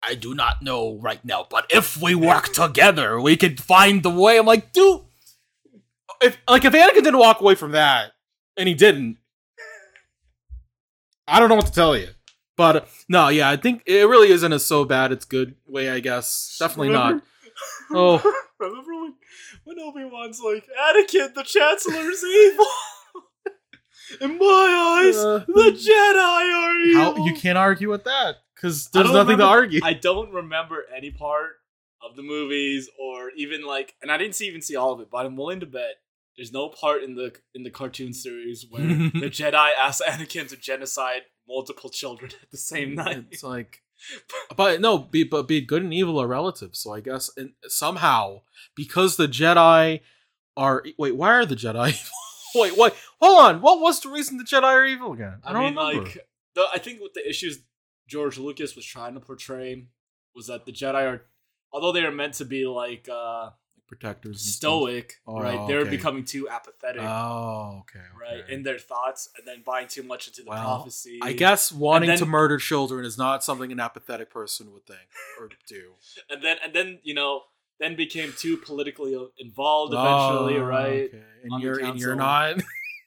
I 0.06 0.14
do 0.14 0.32
not 0.34 0.62
know 0.62 0.98
right 1.00 1.24
now, 1.24 1.46
but 1.50 1.66
if 1.70 2.00
we 2.00 2.14
work 2.14 2.52
together, 2.52 3.20
we 3.20 3.36
could 3.36 3.60
find 3.60 4.02
the 4.02 4.10
way. 4.10 4.38
I'm 4.38 4.46
like, 4.46 4.72
dude, 4.72 5.00
if 6.22 6.38
like 6.48 6.64
if 6.64 6.72
Anakin 6.72 7.02
didn't 7.02 7.18
walk 7.18 7.40
away 7.40 7.56
from 7.56 7.72
that, 7.72 8.12
and 8.56 8.68
he 8.68 8.74
didn't, 8.74 9.16
I 11.26 11.40
don't 11.40 11.48
know 11.48 11.56
what 11.56 11.66
to 11.66 11.72
tell 11.72 11.96
you. 11.96 12.10
But 12.56 12.88
no, 13.08 13.26
yeah, 13.28 13.50
I 13.50 13.56
think 13.56 13.82
it 13.86 14.06
really 14.06 14.28
isn't 14.30 14.52
a 14.52 14.60
so 14.60 14.84
bad 14.84 15.10
it's 15.10 15.24
good 15.24 15.56
way. 15.66 15.90
I 15.90 15.98
guess 15.98 16.56
definitely 16.60 16.90
not. 16.90 17.22
Oh. 17.90 18.22
remember 18.60 18.94
when 18.94 19.14
when 19.64 19.80
Obi 19.80 20.04
Wan's 20.04 20.40
like 20.40 20.64
Anakin, 20.80 21.34
the 21.34 21.42
Chancellor's 21.42 22.22
evil. 22.22 22.66
In 24.20 24.38
my 24.38 25.02
eyes, 25.06 25.16
Uh, 25.16 25.44
the 25.46 25.70
Jedi 25.72 26.54
are 26.54 26.78
evil. 26.80 27.02
How 27.02 27.24
you 27.26 27.34
can't 27.34 27.58
argue 27.58 27.90
with 27.90 28.04
that 28.04 28.36
because 28.54 28.88
there's 28.88 29.06
don't 29.06 29.14
nothing 29.14 29.38
to 29.38 29.44
argue. 29.44 29.80
I 29.82 29.94
don't 29.94 30.32
remember 30.32 30.84
any 30.94 31.10
part 31.10 31.52
of 32.02 32.16
the 32.16 32.22
movies 32.22 32.88
or 32.98 33.30
even 33.36 33.64
like, 33.66 33.94
and 34.02 34.10
I 34.10 34.18
didn't 34.18 34.34
see, 34.34 34.46
even 34.46 34.60
see 34.62 34.76
all 34.76 34.92
of 34.92 35.00
it, 35.00 35.08
but 35.10 35.24
I'm 35.24 35.36
willing 35.36 35.60
to 35.60 35.66
bet 35.66 35.94
there's 36.36 36.52
no 36.52 36.68
part 36.68 37.02
in 37.02 37.14
the 37.14 37.34
in 37.54 37.62
the 37.62 37.70
cartoon 37.70 38.12
series 38.12 38.66
where 38.68 38.82
the 38.86 39.30
Jedi 39.30 39.70
ask 39.78 40.04
Anakin 40.04 40.48
to 40.48 40.56
genocide 40.56 41.22
multiple 41.48 41.90
children 41.90 42.32
at 42.42 42.50
the 42.50 42.56
same 42.58 42.94
night. 42.94 43.24
It's 43.30 43.42
like, 43.42 43.82
but 44.56 44.80
no, 44.80 44.98
be 44.98 45.24
but 45.24 45.48
be 45.48 45.60
good 45.60 45.82
and 45.82 45.94
evil 45.94 46.20
are 46.20 46.26
relative. 46.26 46.76
So 46.76 46.92
I 46.92 47.00
guess 47.00 47.30
and 47.36 47.52
somehow 47.68 48.42
because 48.74 49.16
the 49.16 49.28
Jedi 49.28 50.00
are 50.56 50.84
wait, 50.98 51.16
why 51.16 51.30
are 51.32 51.46
the 51.46 51.56
Jedi? 51.56 51.96
wait, 52.54 52.76
wait, 52.76 52.92
hold 53.20 53.42
on. 53.44 53.60
What 53.60 53.80
was 53.80 54.00
the 54.00 54.08
reason 54.08 54.38
the 54.38 54.44
Jedi 54.44 54.62
are 54.64 54.84
evil 54.84 55.12
again? 55.12 55.38
I, 55.44 55.52
don't 55.52 55.62
mean, 55.62 55.76
remember. 55.76 56.02
like, 56.04 56.18
the, 56.54 56.66
I 56.72 56.78
think 56.78 57.00
what 57.00 57.14
the 57.14 57.28
issues 57.28 57.58
George 58.08 58.38
Lucas 58.38 58.76
was 58.76 58.84
trying 58.84 59.14
to 59.14 59.20
portray 59.20 59.86
was 60.34 60.46
that 60.48 60.64
the 60.66 60.72
Jedi 60.72 60.94
are, 61.06 61.22
although 61.72 61.92
they 61.92 62.04
are 62.04 62.12
meant 62.12 62.34
to 62.34 62.44
be 62.44 62.66
like 62.66 63.08
uh 63.08 63.50
protectors, 63.86 64.40
stoic, 64.40 65.14
Oh, 65.26 65.40
right? 65.40 65.66
They're 65.68 65.84
becoming 65.84 66.24
too 66.24 66.48
apathetic. 66.48 67.02
Oh, 67.02 67.80
okay, 67.82 68.04
right 68.20 68.48
in 68.48 68.62
their 68.62 68.78
thoughts 68.78 69.28
and 69.38 69.46
then 69.46 69.62
buying 69.64 69.88
too 69.88 70.02
much 70.02 70.26
into 70.26 70.42
the 70.42 70.50
Well, 70.50 70.62
prophecy 70.62 71.20
I 71.22 71.32
guess 71.32 71.70
wanting 71.70 72.08
then- 72.08 72.18
to 72.18 72.26
murder 72.26 72.58
children 72.58 73.04
is 73.04 73.16
not 73.18 73.44
something 73.44 73.70
an 73.72 73.80
apathetic 73.80 74.30
person 74.30 74.72
would 74.72 74.86
think 74.86 75.00
or 75.38 75.48
do. 75.68 75.92
and 76.30 76.42
then 76.42 76.56
and 76.64 76.72
then 76.74 76.98
you 77.02 77.14
know 77.14 77.42
then 77.84 77.96
became 77.96 78.32
too 78.36 78.56
politically 78.56 79.16
involved 79.38 79.94
oh, 79.94 80.00
eventually 80.00 80.60
Oh, 80.60 80.64
right 80.64 81.08
okay. 81.08 81.22
And 81.44 81.62
you're 81.62 81.78
and 81.78 82.00
you're 82.00 82.16
not. 82.16 82.56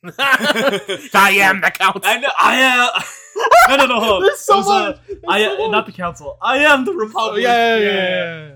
I 0.20 1.38
am 1.42 1.60
the 1.62 1.72
council. 1.72 2.02
I 2.06 2.20
know 2.20 2.30
I 2.40 2.56
am 2.56 3.78
no 3.78 3.86
no 3.86 3.96
no 3.96 4.00
hold. 4.00 4.24
There's 4.24 4.40
so 4.40 4.58
was, 4.58 4.68
much. 4.68 5.00
There's 5.08 5.20
I 5.28 5.44
so 5.44 5.58
much. 5.58 5.72
not 5.72 5.86
the 5.88 5.92
council 5.92 6.38
I 6.42 6.60
am 6.60 6.86
the 6.86 6.92
Oh, 6.92 6.96
republic 6.96 7.44
yeah, 7.44 7.78
yeah, 7.78 7.84
yeah, 7.84 8.48
yeah. 8.48 8.56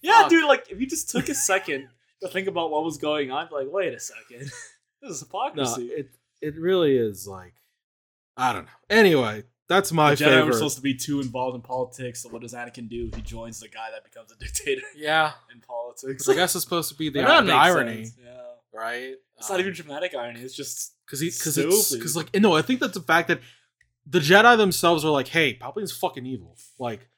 Yeah, 0.00 0.20
Fuck. 0.22 0.30
dude 0.30 0.44
like 0.46 0.66
if 0.70 0.80
you 0.80 0.86
just 0.86 1.10
took 1.10 1.28
a 1.28 1.34
second 1.34 1.88
to 2.22 2.28
think 2.28 2.48
about 2.48 2.70
what 2.70 2.84
was 2.84 2.98
going 2.98 3.30
on 3.30 3.48
like 3.52 3.68
wait 3.70 3.94
a 3.94 4.00
second 4.00 4.50
this 5.02 5.22
is 5.22 5.24
No, 5.32 5.76
it 5.78 6.10
it 6.42 6.56
really 6.58 6.96
is 6.96 7.26
like 7.26 7.54
I 8.36 8.52
don't 8.52 8.66
know. 8.66 8.70
Anyway, 8.88 9.42
that's 9.68 9.92
my 9.92 10.14
the 10.14 10.24
Jedi 10.24 10.28
favorite. 10.28 10.46
were 10.46 10.52
supposed 10.54 10.76
to 10.76 10.82
be 10.82 10.94
too 10.94 11.20
involved 11.20 11.54
in 11.54 11.60
politics 11.62 12.22
so 12.22 12.28
what 12.30 12.42
does 12.42 12.54
Anakin 12.54 12.88
do 12.88 13.08
if 13.12 13.14
he 13.16 13.22
joins 13.22 13.60
the 13.60 13.68
guy 13.68 13.88
that 13.92 14.02
becomes 14.04 14.32
a 14.32 14.36
dictator 14.36 14.82
yeah, 14.96 15.32
in 15.54 15.60
politics 15.60 16.24
'cause 16.26 16.34
I 16.34 16.36
guess 16.38 16.54
it's 16.54 16.64
supposed 16.64 16.88
to 16.90 16.94
be 16.96 17.10
the, 17.10 17.20
And 17.20 17.48
the 17.48 17.52
irony, 17.54 18.04
sense, 18.06 18.16
yeah 18.24 18.34
right? 18.72 19.14
It's 19.38 19.48
not 19.50 19.60
even 19.60 19.70
um, 19.70 19.74
dramatic 19.74 20.14
irony. 20.14 20.40
It's 20.40 20.54
just 20.54 20.94
because 21.06 21.20
he 21.20 21.28
because 21.30 21.56
it's 21.58 21.86
stupid. 21.86 22.00
because 22.00 22.16
like 22.16 22.34
no, 22.34 22.54
I 22.54 22.62
think 22.62 22.80
that's 22.80 22.94
the 22.94 23.00
fact 23.00 23.28
that 23.28 23.40
the 24.06 24.18
Jedi 24.20 24.56
themselves 24.56 25.04
are 25.04 25.10
like, 25.10 25.28
hey, 25.28 25.54
Palpatine's 25.54 25.92
fucking 25.92 26.24
evil. 26.26 26.56
Like 26.78 27.08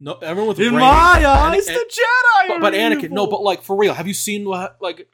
no, 0.00 0.14
everyone 0.14 0.48
with 0.48 0.60
in 0.60 0.68
brain- 0.70 0.80
my 0.80 1.24
eyes, 1.26 1.66
and- 1.66 1.76
the 1.76 1.80
Jedi. 1.90 2.48
but, 2.48 2.56
are 2.56 2.60
but 2.60 2.74
Anakin, 2.74 3.10
no, 3.10 3.26
but 3.26 3.42
like 3.42 3.62
for 3.62 3.76
real, 3.76 3.94
have 3.94 4.06
you 4.06 4.14
seen 4.14 4.44
what 4.48 4.76
like 4.80 5.08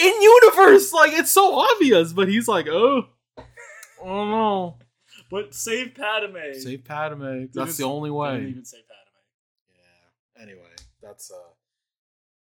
in 0.00 0.22
universe? 0.22 0.92
Like 0.92 1.12
it's 1.12 1.30
so 1.30 1.54
obvious, 1.58 2.12
but 2.12 2.28
he's 2.28 2.48
like, 2.48 2.66
oh, 2.68 3.06
oh 4.02 4.24
no, 4.24 4.76
but 5.32 5.54
save 5.54 5.94
Padme. 5.94 6.52
save 6.52 6.84
Padme. 6.84 7.46
That's 7.52 7.78
the 7.78 7.84
only 7.84 8.10
way. 8.10 8.34
Didn't 8.34 8.50
even 8.50 8.64
save 8.64 8.82
Padme. 8.86 9.74
Yeah. 10.36 10.42
Anyway, 10.42 10.70
that's 11.02 11.30
uh, 11.30 11.50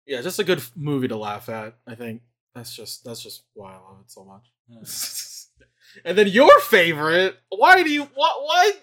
yeah, 0.07 0.21
just 0.23 0.41
a 0.41 0.45
good 0.45 0.61
movie 0.75 1.09
to 1.09 1.17
laugh 1.17 1.49
at. 1.49 1.77
I 1.87 1.95
think 1.95 2.23
that's 2.55 2.75
just 2.75 3.05
that's 3.05 3.23
just 3.23 3.45
why 3.55 3.73
I 3.73 3.77
love 3.77 4.01
it 4.05 4.11
so 4.11 4.25
much. 4.25 4.51
and 6.05 6.19
then 6.19 6.27
your 6.29 6.61
favorite? 6.63 7.37
Why 7.49 7.83
do 7.83 7.91
you 7.91 8.03
what 8.15 8.43
what? 8.43 8.75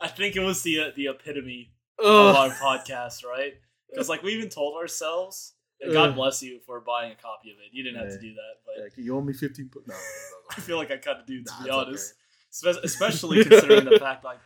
I 0.00 0.08
think 0.08 0.34
it 0.36 0.40
was 0.40 0.62
the 0.62 0.80
uh, 0.80 0.90
the 0.96 1.06
epitome 1.08 1.72
of 1.98 2.34
our 2.36 2.50
podcast, 2.50 3.24
right? 3.24 3.54
Because 3.90 4.08
like 4.08 4.22
we 4.22 4.32
even 4.34 4.48
told 4.48 4.76
ourselves. 4.80 5.54
God 5.92 6.14
bless 6.14 6.42
you 6.42 6.60
for 6.66 6.78
buying 6.80 7.10
a 7.10 7.14
copy 7.16 7.50
of 7.50 7.56
it. 7.56 7.72
You 7.72 7.82
didn't 7.82 7.98
have 8.00 8.10
to 8.10 8.20
do 8.20 8.34
that, 8.34 8.54
but 8.66 8.84
Like, 8.84 8.92
you 8.98 9.16
owe 9.16 9.22
me 9.22 9.32
fifteen. 9.32 9.68
Po- 9.68 9.80
no, 9.86 9.94
no, 9.94 9.98
no, 9.98 10.36
I 10.50 10.54
no. 10.58 10.62
feel 10.62 10.76
like 10.76 10.90
I 10.90 10.98
kind 10.98 11.18
of 11.18 11.26
do, 11.26 11.42
to 11.42 11.50
Nah, 11.50 11.64
be 11.64 11.70
honest. 11.70 12.14
Spe- 12.50 12.66
especially 12.84 13.44
considering 13.44 13.84
the 13.86 13.98
fact 13.98 14.24
like 14.24 14.38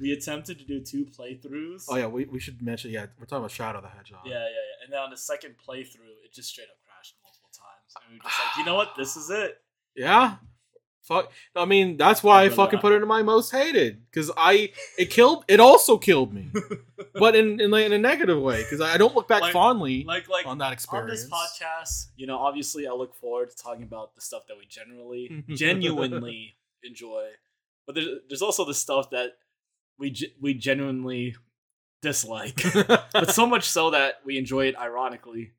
we 0.00 0.12
attempted 0.12 0.58
to 0.58 0.64
do 0.64 0.80
two 0.80 1.04
playthroughs. 1.06 1.84
Oh 1.88 1.96
yeah, 1.96 2.06
we, 2.06 2.24
we 2.24 2.40
should 2.40 2.60
mention. 2.60 2.90
Yeah, 2.90 3.06
we're 3.18 3.26
talking 3.26 3.38
about 3.38 3.50
Shadow 3.52 3.80
the 3.80 3.88
Hedgehog. 3.88 4.22
Yeah, 4.26 4.32
yeah, 4.32 4.38
yeah. 4.40 4.84
And 4.84 4.92
then 4.92 5.00
on 5.00 5.10
the 5.10 5.16
second 5.16 5.54
playthrough, 5.66 6.24
it 6.24 6.32
just 6.34 6.48
straight 6.50 6.68
up 6.68 6.76
crashed 6.86 7.14
multiple 7.22 7.50
times. 7.52 7.94
And 8.02 8.12
we 8.12 8.18
were 8.18 8.24
just 8.24 8.38
like, 8.40 8.56
you 8.58 8.64
know 8.64 8.74
what? 8.74 8.90
This 8.96 9.16
is 9.16 9.30
it. 9.30 9.58
Yeah. 9.94 10.36
Fuck. 11.02 11.30
I 11.54 11.66
mean, 11.66 11.98
that's 11.98 12.22
why 12.22 12.44
I 12.44 12.48
But, 12.48 12.56
fucking 12.56 12.78
put 12.78 12.92
it 12.92 13.02
in 13.02 13.06
my 13.06 13.22
most 13.22 13.50
hated 13.52 14.00
because 14.10 14.30
I 14.38 14.72
it 14.98 15.10
killed. 15.10 15.44
It 15.48 15.60
also 15.60 15.98
killed 15.98 16.32
me, 16.32 16.48
but 17.14 17.36
in 17.36 17.60
in, 17.60 17.70
like, 17.70 17.84
in 17.84 17.92
a 17.92 17.98
negative 17.98 18.40
way 18.40 18.62
because 18.62 18.80
I 18.80 18.96
don't 18.96 19.14
look 19.14 19.28
back 19.28 19.42
Like- 19.42 19.52
fondly 19.52 20.04
Like, 20.04 20.30
like 20.30 20.46
on 20.46 20.56
that 20.58 20.72
experience. 20.72 21.10
on 21.10 21.30
this 21.30 21.30
podcast, 21.30 22.06
you 22.16 22.26
know, 22.26 22.38
obviously, 22.38 22.86
I 22.88 22.92
look 22.92 23.14
forward 23.14 23.50
to 23.50 23.56
talking 23.56 23.82
about 23.82 24.14
the 24.14 24.22
stuff 24.22 24.46
that 24.48 24.56
we 24.56 24.64
generally, 24.66 25.44
genuinely 25.54 26.56
enjoy. 26.84 27.28
But 27.86 27.94
there's 27.94 28.08
there's 28.28 28.42
also 28.42 28.64
the 28.64 28.74
stuff 28.74 29.10
that 29.10 29.32
we 29.98 30.10
ge- 30.10 30.34
we 30.40 30.54
genuinely 30.54 31.34
dislike, 32.02 32.62
but 33.12 33.30
so 33.30 33.46
much 33.46 33.64
so 33.64 33.90
that 33.90 34.16
we 34.24 34.38
enjoy 34.38 34.66
it 34.66 34.76
ironically, 34.76 35.52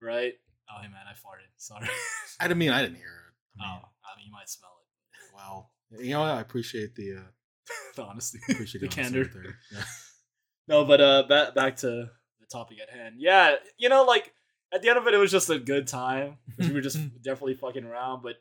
right? 0.00 0.34
Oh, 0.70 0.80
hey 0.80 0.88
man, 0.88 1.02
I 1.08 1.12
farted. 1.12 1.48
Sorry. 1.56 1.88
I 2.40 2.44
didn't 2.48 2.58
mean 2.58 2.70
I 2.70 2.82
didn't 2.82 2.96
hear 2.96 3.06
it. 3.06 3.60
oh, 3.60 3.64
I 3.64 3.68
mean, 3.74 3.82
I 4.04 4.16
mean, 4.18 4.26
you 4.26 4.32
might 4.32 4.48
smell 4.48 4.70
it. 4.80 5.34
well, 5.36 5.70
you 5.98 6.10
know? 6.10 6.22
I 6.22 6.40
appreciate 6.40 6.94
the 6.94 7.16
uh, 7.16 7.22
The 7.96 8.02
honesty, 8.04 8.38
appreciate 8.50 8.80
the 8.80 8.86
honesty 8.86 9.02
candor. 9.02 9.56
Yeah. 9.72 9.82
No, 10.68 10.84
but 10.84 11.00
uh, 11.00 11.22
back 11.28 11.54
back 11.54 11.76
to 11.78 11.86
the 12.40 12.46
topic 12.50 12.78
at 12.82 12.90
hand. 12.96 13.16
Yeah, 13.18 13.56
you 13.78 13.88
know, 13.88 14.04
like 14.04 14.32
at 14.72 14.82
the 14.82 14.88
end 14.88 14.98
of 14.98 15.06
it, 15.06 15.14
it 15.14 15.18
was 15.18 15.30
just 15.30 15.50
a 15.50 15.58
good 15.58 15.86
time. 15.86 16.38
we 16.58 16.72
were 16.72 16.80
just 16.80 16.98
definitely 17.22 17.54
fucking 17.54 17.84
around. 17.84 18.22
But 18.22 18.36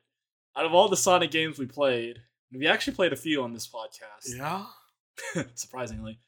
out 0.56 0.66
of 0.66 0.74
all 0.74 0.90
the 0.90 0.98
Sonic 0.98 1.32
games 1.32 1.58
we 1.58 1.66
played, 1.66 2.20
we 2.52 2.68
actually 2.68 2.94
played 2.94 3.14
a 3.14 3.18
few 3.18 3.42
on 3.44 3.54
this 3.54 3.68
podcast. 3.68 4.36
Yeah. 4.38 4.66
surprisingly. 5.56 6.20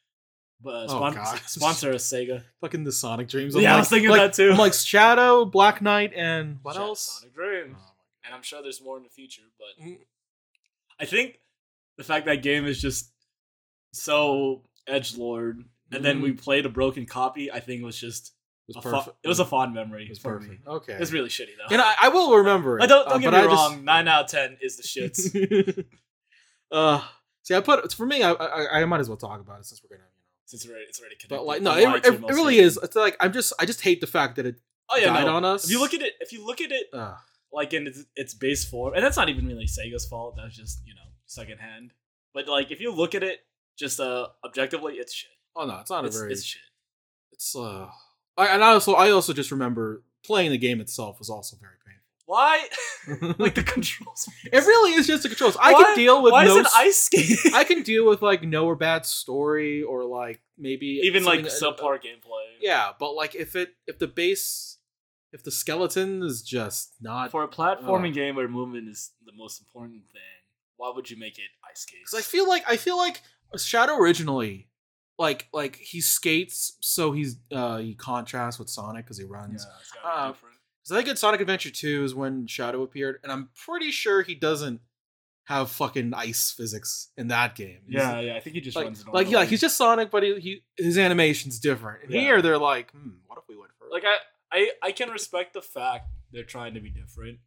But 0.62 0.70
uh, 0.76 0.84
Oh, 0.84 0.88
spon- 0.88 1.14
God. 1.16 1.40
sponsor 1.46 1.92
us, 1.94 2.08
Sega. 2.08 2.44
Fucking 2.62 2.84
the 2.86 2.92
Sonic 2.92 3.28
Dreams. 3.28 3.56
Yeah, 3.56 3.76
I 3.76 3.80
was 3.80 3.90
thinking 3.90 4.10
like, 4.10 4.22
that 4.22 4.34
too. 4.34 4.52
I'm 4.52 4.58
like 4.58 4.74
Shadow, 4.74 5.44
Black 5.46 5.82
Knight, 5.82 6.14
and 6.16 6.60
what 6.64 6.74
Shit, 6.76 6.82
else? 6.82 7.20
Sonic 7.20 7.36
Dreams. 7.36 7.76
Oh, 7.78 7.92
And 8.26 8.34
I'm 8.34 8.44
sure 8.44 8.62
there's 8.62 8.82
more 8.82 8.96
in 8.98 9.04
the 9.04 9.10
future. 9.10 9.42
But 9.58 9.84
Mm. 9.86 9.98
I 11.00 11.06
think 11.06 11.40
the 11.98 12.04
fact 12.04 12.26
that 12.28 12.42
game 12.44 12.66
is 12.66 12.80
just 12.82 13.12
so 13.92 14.62
edge 14.88 15.18
lord, 15.18 15.64
and 15.92 16.04
then 16.04 16.22
we 16.22 16.32
played 16.32 16.66
a 16.66 16.70
broken 16.70 17.06
copy. 17.06 17.52
I 17.52 17.60
think 17.60 17.84
was 17.84 18.00
just 18.00 18.32
it 18.70 18.76
was 18.76 18.84
perfect. 18.84 19.18
it 19.24 19.28
was 19.28 19.40
a 19.40 19.46
fond 19.46 19.74
memory. 19.74 20.04
It 20.06 20.10
was 20.10 20.20
for 20.20 20.40
me. 20.40 20.48
perfect. 20.48 20.68
Okay. 20.68 20.94
It's 20.94 21.12
really 21.12 21.30
shitty 21.30 21.56
though. 21.58 21.74
and 21.74 21.82
I, 21.82 21.94
I 22.04 22.10
will 22.10 22.38
remember 22.38 22.80
it. 22.80 22.84
I 22.84 22.86
don't 22.88 23.06
uh, 23.08 23.10
don't 23.12 23.22
get 23.22 23.32
but 23.32 23.38
me 23.42 23.48
I 23.48 23.50
just- 23.52 23.72
wrong. 23.72 23.84
Nine 23.86 24.08
out 24.08 24.26
of 24.26 24.30
ten 24.32 24.58
is 24.62 24.78
the 24.78 24.84
shits. 24.84 25.86
uh, 26.72 27.02
see, 27.44 27.56
I 27.56 27.60
put 27.62 27.92
for 27.94 28.06
me. 28.06 28.24
I, 28.24 28.32
I 28.32 28.82
I 28.82 28.86
might 28.86 29.00
as 29.00 29.10
well 29.10 29.18
talk 29.18 29.40
about 29.42 29.60
it 29.60 29.66
since 29.66 29.82
we're 29.84 29.96
gonna, 29.98 30.08
you 30.08 30.24
know. 30.24 30.36
Since 30.46 30.64
it's 30.64 30.72
already 30.72 30.86
it's 30.88 31.00
already 31.00 31.16
connected. 31.16 31.36
But 31.36 31.46
like, 31.46 31.62
no, 31.62 31.76
it, 31.78 32.06
it, 32.06 32.14
it 32.16 32.34
really 32.34 32.58
is. 32.60 32.80
It's 32.82 32.96
like 32.96 33.18
I'm 33.20 33.34
just 33.34 33.54
I 33.60 33.66
just 33.66 33.82
hate 33.82 34.02
the 34.02 34.08
fact 34.08 34.36
that 34.38 34.46
it 34.46 34.56
Oh 34.90 34.98
yeah, 34.98 35.08
died 35.08 35.26
no. 35.28 35.36
on 35.36 35.46
us. 35.46 35.66
If 35.66 35.72
you 35.72 35.80
look 35.80 35.94
at 35.94 36.02
it, 36.02 36.14
if 36.20 36.32
you 36.34 36.46
look 36.46 36.60
at 36.62 36.72
it 36.72 36.88
uh, 36.94 37.16
like 37.52 37.74
in 37.74 37.88
its, 37.88 38.04
its 38.16 38.34
base 38.34 38.66
form, 38.66 38.94
and 38.94 39.04
that's 39.04 39.18
not 39.18 39.30
even 39.30 39.46
really 39.48 39.66
Sega's 39.66 40.06
fault. 40.06 40.36
That's 40.38 40.56
just 40.56 40.82
you 40.86 40.94
know 40.94 41.02
secondhand. 41.26 41.94
But 42.34 42.48
like 42.48 42.72
if 42.72 42.80
you 42.82 42.94
look 42.94 43.16
at 43.16 43.24
it 43.24 43.40
just 43.78 44.00
uh 44.00 44.28
objectively, 44.46 44.96
it's 44.96 45.14
shit. 45.14 45.32
oh 45.56 45.66
no, 45.66 45.80
it's 45.80 45.90
not 45.90 46.06
It's, 46.06 46.16
a 46.16 46.20
very. 46.20 46.32
it's 46.34 46.44
shit. 46.44 46.62
It's 47.32 47.56
uh, 47.56 47.88
I, 48.38 48.48
and 48.48 48.64
I 48.64 48.72
also 48.72 48.94
I 48.94 49.12
also 49.12 49.34
just 49.34 49.52
remember 49.52 50.04
playing 50.26 50.52
the 50.52 50.58
game 50.58 50.80
itself 50.82 51.20
was 51.20 51.30
also 51.30 51.58
very 51.58 51.74
painful. 51.86 52.02
Why? 52.26 52.68
like 53.38 53.56
the 53.56 53.64
controls. 53.64 54.30
it 54.46 54.66
really 54.66 54.94
is 54.94 55.08
just 55.08 55.24
the 55.24 55.30
controls. 55.30 55.58
I 55.60 55.74
Why- 55.74 55.84
can 55.84 55.96
deal 55.96 56.24
with 56.24 56.32
Why 56.32 56.46
no. 56.46 56.58
is 56.58 56.66
it 56.66 56.72
ice 56.74 57.04
skating? 57.04 57.38
I 57.54 57.64
can 57.64 57.84
deal 57.84 58.08
with 58.08 58.22
like 58.22 58.44
no 58.44 58.66
or 58.66 58.76
bad 58.76 59.06
story 59.06 59.84
or 59.84 60.04
like 60.06 60.42
maybe 60.58 61.02
even 61.04 61.24
like 61.24 61.48
something- 61.50 61.86
uh, 61.86 61.88
subpar 61.88 61.98
gameplay. 61.98 62.48
Yeah, 62.62 62.92
but 63.00 63.14
like 63.14 63.36
if 63.36 63.56
it 63.56 63.74
if 63.88 64.00
the 64.00 64.08
base 64.08 64.78
if 65.34 65.44
the 65.44 65.52
skeleton 65.52 66.22
is 66.24 66.42
just 66.44 66.94
not 67.02 67.32
For 67.32 67.44
a 67.44 67.48
platforming 67.48 68.06
oh. 68.06 68.10
Ugh. 68.10 68.14
game 68.14 68.36
where 68.36 68.48
movement 68.48 68.88
is 68.88 69.12
the 69.26 69.32
most 69.36 69.60
important 69.62 70.04
thing, 70.12 70.22
why 70.78 70.92
would 70.96 71.10
you 71.10 71.18
make 71.18 71.38
it 71.40 71.50
ice 71.70 71.82
skates? 71.82 72.12
because 72.12 72.20
I 72.20 72.22
feel 72.22 72.48
like 72.48 72.64
I 72.68 72.78
feel 72.78 72.98
like 72.98 73.22
Shadow 73.58 73.98
originally, 73.98 74.70
like 75.20 75.48
like 75.54 75.76
he 75.78 76.02
skates 76.02 76.78
so 76.82 77.12
he's 77.12 77.38
uh 77.52 77.78
he 77.78 77.94
contrasts 77.96 78.58
with 78.60 78.70
Sonic 78.70 79.06
because 79.06 79.18
he 79.18 79.24
runs. 79.24 79.66
it's 79.80 79.92
gotta 79.92 80.30
Uh. 80.32 80.34
I 80.92 80.96
think 80.98 81.08
in 81.08 81.16
Sonic 81.16 81.40
Adventure 81.40 81.70
Two 81.72 82.04
is 82.04 82.14
when 82.14 82.46
Shadow 82.48 82.82
appeared, 82.84 83.20
and 83.24 83.32
I'm 83.32 83.50
pretty 83.66 83.90
sure 83.92 84.22
he 84.22 84.36
doesn't 84.36 84.82
have 85.46 85.70
fucking 85.72 86.14
ice 86.14 86.52
physics 86.52 87.10
in 87.18 87.28
that 87.30 87.56
game. 87.56 87.80
He's- 87.88 88.02
Yeah, 88.02 88.20
yeah. 88.20 88.36
I 88.36 88.40
think 88.42 88.56
he 88.56 88.62
just 88.62 88.76
like 88.76 88.86
runs. 88.86 89.06
like 89.08 89.30
yeah, 89.30 89.46
he's 89.46 89.62
just 89.62 89.78
Sonic, 89.78 90.10
but 90.12 90.24
he, 90.24 90.40
he 90.40 90.64
his 90.78 90.98
animation's 90.98 91.60
different. 91.60 92.04
And 92.04 92.12
Yeah. 92.14 92.20
here 92.22 92.42
they're 92.42 92.58
like, 92.58 92.92
hmm, 92.92 93.12
what 93.28 93.38
if 93.38 93.46
we 93.48 93.56
went 93.56 93.72
for 93.78 93.88
like 93.92 94.04
I, 94.06 94.18
I 94.52 94.72
I 94.82 94.92
can 94.92 95.10
respect 95.10 95.54
the 95.54 95.62
fact 95.62 96.08
they're 96.32 96.44
trying 96.44 96.74
to 96.74 96.80
be 96.82 96.90
different. 96.90 97.40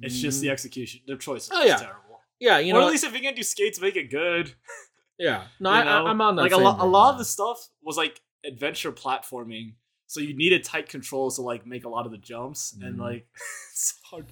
It's 0.00 0.18
just 0.20 0.40
the 0.40 0.46
Mm, 0.48 0.52
execution. 0.52 1.00
Their 1.06 1.16
choice 1.16 1.44
is 1.44 1.50
Oh, 1.52 1.62
yeah. 1.64 1.76
terrible. 1.76 2.20
yeah, 2.38 2.58
you 2.58 2.72
know, 2.72 2.78
or 2.78 2.82
at 2.84 2.88
least 2.90 3.02
if 3.04 3.12
you're 3.12 3.20
gonna 3.22 3.34
do 3.36 3.42
skates, 3.42 3.80
make 3.80 3.96
it 3.96 4.10
good. 4.10 4.54
yeah. 5.18 5.44
No, 5.60 5.70
you 5.70 5.76
I, 5.76 5.84
know? 5.84 6.06
I, 6.06 6.10
I'm 6.10 6.20
on 6.20 6.36
that. 6.36 6.42
like 6.42 6.52
a 6.52 6.56
lot. 6.56 6.80
A 6.80 6.84
lot 6.84 7.12
of 7.12 7.18
the 7.18 7.24
stuff 7.24 7.68
was 7.82 7.96
like 7.96 8.20
adventure 8.46 8.92
platforming, 8.92 9.74
so 10.06 10.20
you 10.20 10.36
needed 10.36 10.64
tight 10.64 10.88
controls 10.88 11.36
to 11.36 11.42
like 11.42 11.66
make 11.66 11.84
a 11.84 11.88
lot 11.88 12.06
of 12.06 12.12
the 12.12 12.18
jumps, 12.18 12.76
and 12.80 12.96
Mhm. 12.96 13.00
like 13.00 13.26
it's 13.72 13.94
hard. 14.04 14.26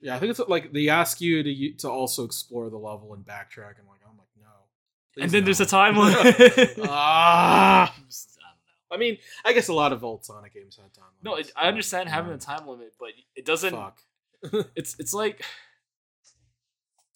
Yeah, 0.00 0.16
I 0.16 0.18
think 0.18 0.30
it's 0.30 0.40
like 0.48 0.72
they 0.72 0.88
ask 0.88 1.20
you 1.20 1.42
to 1.42 1.72
to 1.78 1.88
also 1.90 2.24
explore 2.24 2.70
the 2.70 2.78
level 2.78 3.14
and 3.14 3.24
backtrack, 3.24 3.78
and 3.78 3.86
like 3.88 4.00
I'm 4.08 4.16
like 4.18 4.28
no. 4.40 5.22
and 5.22 5.30
then 5.30 5.42
no. 5.42 5.44
there's 5.46 5.60
a 5.60 5.66
time 5.66 5.96
limit. 5.96 6.76
ah. 6.88 7.92
I 7.92 7.96
don't 7.96 8.06
know. 8.06 8.14
I 8.90 8.96
mean, 8.96 9.18
I 9.44 9.52
guess 9.52 9.68
a 9.68 9.74
lot 9.74 9.92
of 9.92 10.04
old 10.04 10.24
Sonic 10.24 10.54
games 10.54 10.76
had 10.76 10.92
time. 10.94 11.10
No, 11.22 11.34
it, 11.36 11.50
I 11.56 11.68
understand 11.68 12.08
having 12.08 12.32
a 12.32 12.38
time 12.38 12.66
limit, 12.68 12.94
but 12.98 13.10
it 13.34 13.44
doesn't. 13.44 13.72
Fuck. 13.72 14.00
It's 14.76 14.94
it's 14.98 15.14
like 15.14 15.42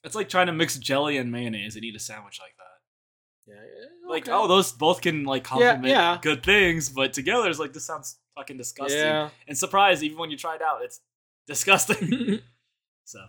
it's 0.05 0.15
like 0.15 0.29
trying 0.29 0.47
to 0.47 0.53
mix 0.53 0.79
jelly 0.79 1.17
and 1.17 1.31
mayonnaise 1.33 1.77
and 1.77 1.85
eat 1.85 1.97
a 1.97 1.99
sandwich 1.99 2.39
like 2.41 2.55
that. 2.57 3.53
Yeah, 3.55 3.63
yeah, 3.63 4.11
Like, 4.11 4.25
okay. 4.25 4.33
oh, 4.33 4.47
those 4.47 4.73
both 4.73 5.01
can 5.01 5.25
like 5.25 5.45
complement 5.45 5.87
yeah. 5.87 6.19
good 6.21 6.43
things, 6.43 6.89
but 6.91 7.13
together 7.13 7.49
it's 7.49 7.59
like 7.59 7.73
this 7.73 7.85
sounds 7.85 8.17
fucking 8.37 8.59
disgusting. 8.59 8.99
Yeah. 8.99 9.31
And 9.47 9.57
surprise, 9.57 10.05
even 10.05 10.19
when 10.19 10.31
you 10.31 10.37
try 10.37 10.55
it 10.57 10.63
out, 10.63 10.81
it's 10.83 11.01
disgusting. 11.47 12.41
so 13.05 13.21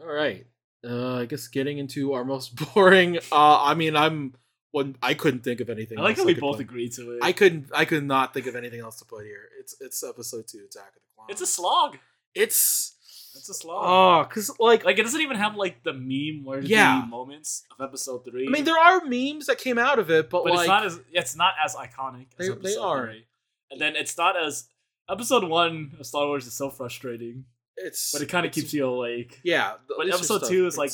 All 0.00 0.06
right. 0.12 0.46
Uh, 0.84 1.16
I 1.16 1.24
guess 1.26 1.48
getting 1.48 1.78
into 1.78 2.12
our 2.12 2.24
most 2.24 2.54
boring. 2.74 3.18
Uh, 3.32 3.62
I 3.62 3.74
mean, 3.74 3.96
I'm 3.96 4.34
when 4.70 4.94
I 5.02 5.14
couldn't 5.14 5.42
think 5.42 5.60
of 5.60 5.68
anything. 5.70 5.98
I 5.98 6.02
like 6.02 6.16
how 6.16 6.24
we 6.24 6.34
both 6.34 6.56
put. 6.58 6.60
agree 6.60 6.88
to 6.90 7.12
it. 7.16 7.18
I 7.22 7.32
couldn't. 7.32 7.70
I 7.74 7.84
could 7.84 8.04
not 8.04 8.32
think 8.34 8.46
of 8.46 8.54
anything 8.54 8.80
else 8.80 8.98
to 9.00 9.04
put 9.04 9.24
here. 9.24 9.48
It's 9.58 9.74
it's 9.80 10.04
episode 10.04 10.46
two, 10.46 10.58
Attack 10.70 10.88
of 10.96 11.02
the 11.02 11.14
Clones. 11.16 11.30
it's 11.30 11.40
a 11.40 11.46
slog. 11.46 11.98
It's 12.34 12.94
It's 13.34 13.48
a 13.48 13.54
slog. 13.54 13.84
oh, 13.84 14.28
cause 14.32 14.50
like, 14.58 14.84
like 14.84 14.98
it 14.98 15.02
doesn't 15.02 15.20
even 15.20 15.36
have 15.36 15.56
like 15.56 15.82
the 15.84 15.92
meme 15.92 16.44
worthy 16.44 16.68
Yeah. 16.68 17.04
moments 17.08 17.64
of 17.78 17.84
episode 17.86 18.24
three. 18.24 18.46
I 18.46 18.50
mean, 18.50 18.64
there 18.64 18.78
are 18.78 19.02
memes 19.04 19.46
that 19.46 19.58
came 19.58 19.78
out 19.78 19.98
of 19.98 20.10
it, 20.10 20.28
but, 20.30 20.44
but 20.44 20.52
like, 20.54 20.60
it's 20.60 20.68
not 20.68 20.84
as 20.86 21.00
it's 21.12 21.36
not 21.36 21.54
as 21.64 21.74
iconic 21.74 22.26
as 22.38 22.46
They- 22.48 22.52
episode 22.52 22.62
they 22.62 22.76
are. 22.76 23.06
three. 23.06 23.24
And 23.70 23.80
then 23.80 23.96
it's 23.96 24.16
not 24.16 24.36
as 24.36 24.68
episode 25.10 25.44
one 25.44 25.96
of 26.00 26.06
Star 26.06 26.26
Wars 26.26 26.46
is 26.46 26.54
so 26.54 26.70
frustrating, 26.70 27.44
it's 27.76 28.12
but 28.12 28.22
it 28.22 28.28
kind 28.28 28.44
of 28.46 28.52
keeps 28.52 28.72
you 28.72 28.86
awake. 28.86 29.40
Yeah, 29.44 29.74
But 29.96 30.08
episode 30.08 30.38
stuff, 30.38 30.48
two 30.50 30.66
is, 30.66 30.76
like, 30.78 30.90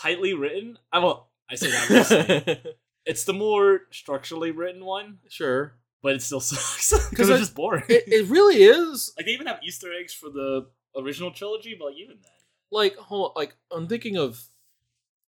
Tightly 0.00 0.34
written. 0.34 0.78
I 0.92 0.98
well, 1.00 1.28
I 1.50 1.54
say 1.54 1.70
that. 1.70 2.74
it's 3.06 3.24
the 3.24 3.32
more 3.32 3.82
structurally 3.92 4.50
written 4.50 4.84
one, 4.84 5.18
sure. 5.28 5.74
but 6.02 6.14
it 6.16 6.22
still 6.22 6.40
sucks 6.40 7.08
because 7.10 7.30
I- 7.30 7.34
it's 7.34 7.42
just 7.42 7.54
boring. 7.54 7.84
It, 7.88 8.04
it 8.08 8.28
really 8.28 8.62
is 8.64 9.12
like 9.16 9.26
they 9.26 9.32
even 9.32 9.46
have 9.46 9.60
Easter 9.64 9.92
eggs 9.92 10.12
for 10.14 10.30
the 10.30 10.66
original 10.96 11.30
trilogy, 11.30 11.76
but 11.78 11.86
like 11.86 11.96
even 11.96 12.16
then, 12.22 12.32
like 12.70 12.96
hold 12.96 13.32
like 13.36 13.56
I'm 13.70 13.86
thinking 13.88 14.16
of 14.16 14.42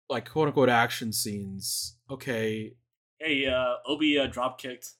like 0.10 0.30
quote 0.30 0.48
unquote 0.48 0.70
action 0.70 1.14
scenes. 1.14 1.98
Okay, 2.10 2.74
hey, 3.20 3.46
uh, 3.48 3.76
Obi 3.88 4.18
uh, 4.20 4.28
drop 4.28 4.60
kicked 4.60 4.94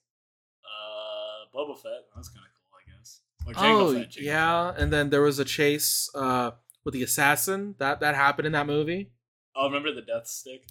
uh, 0.64 1.56
Boba 1.56 1.76
Fett. 1.76 2.04
That's 2.14 2.28
kind 2.28 2.44
of 2.46 2.52
cool, 2.54 2.78
I 2.78 2.96
guess. 2.98 3.20
Oh 3.56 3.94
Fett. 3.94 4.16
Yeah, 4.20 4.72
and 4.76 4.92
then 4.92 5.10
there 5.10 5.22
was 5.22 5.38
a 5.38 5.44
chase 5.44 6.08
uh 6.14 6.52
with 6.84 6.94
the 6.94 7.02
assassin 7.02 7.74
that 7.78 8.00
that 8.00 8.14
happened 8.14 8.46
in 8.46 8.52
that 8.52 8.66
movie. 8.66 9.10
Oh, 9.54 9.66
remember 9.66 9.92
the 9.92 10.02
death 10.02 10.26
stick? 10.26 10.64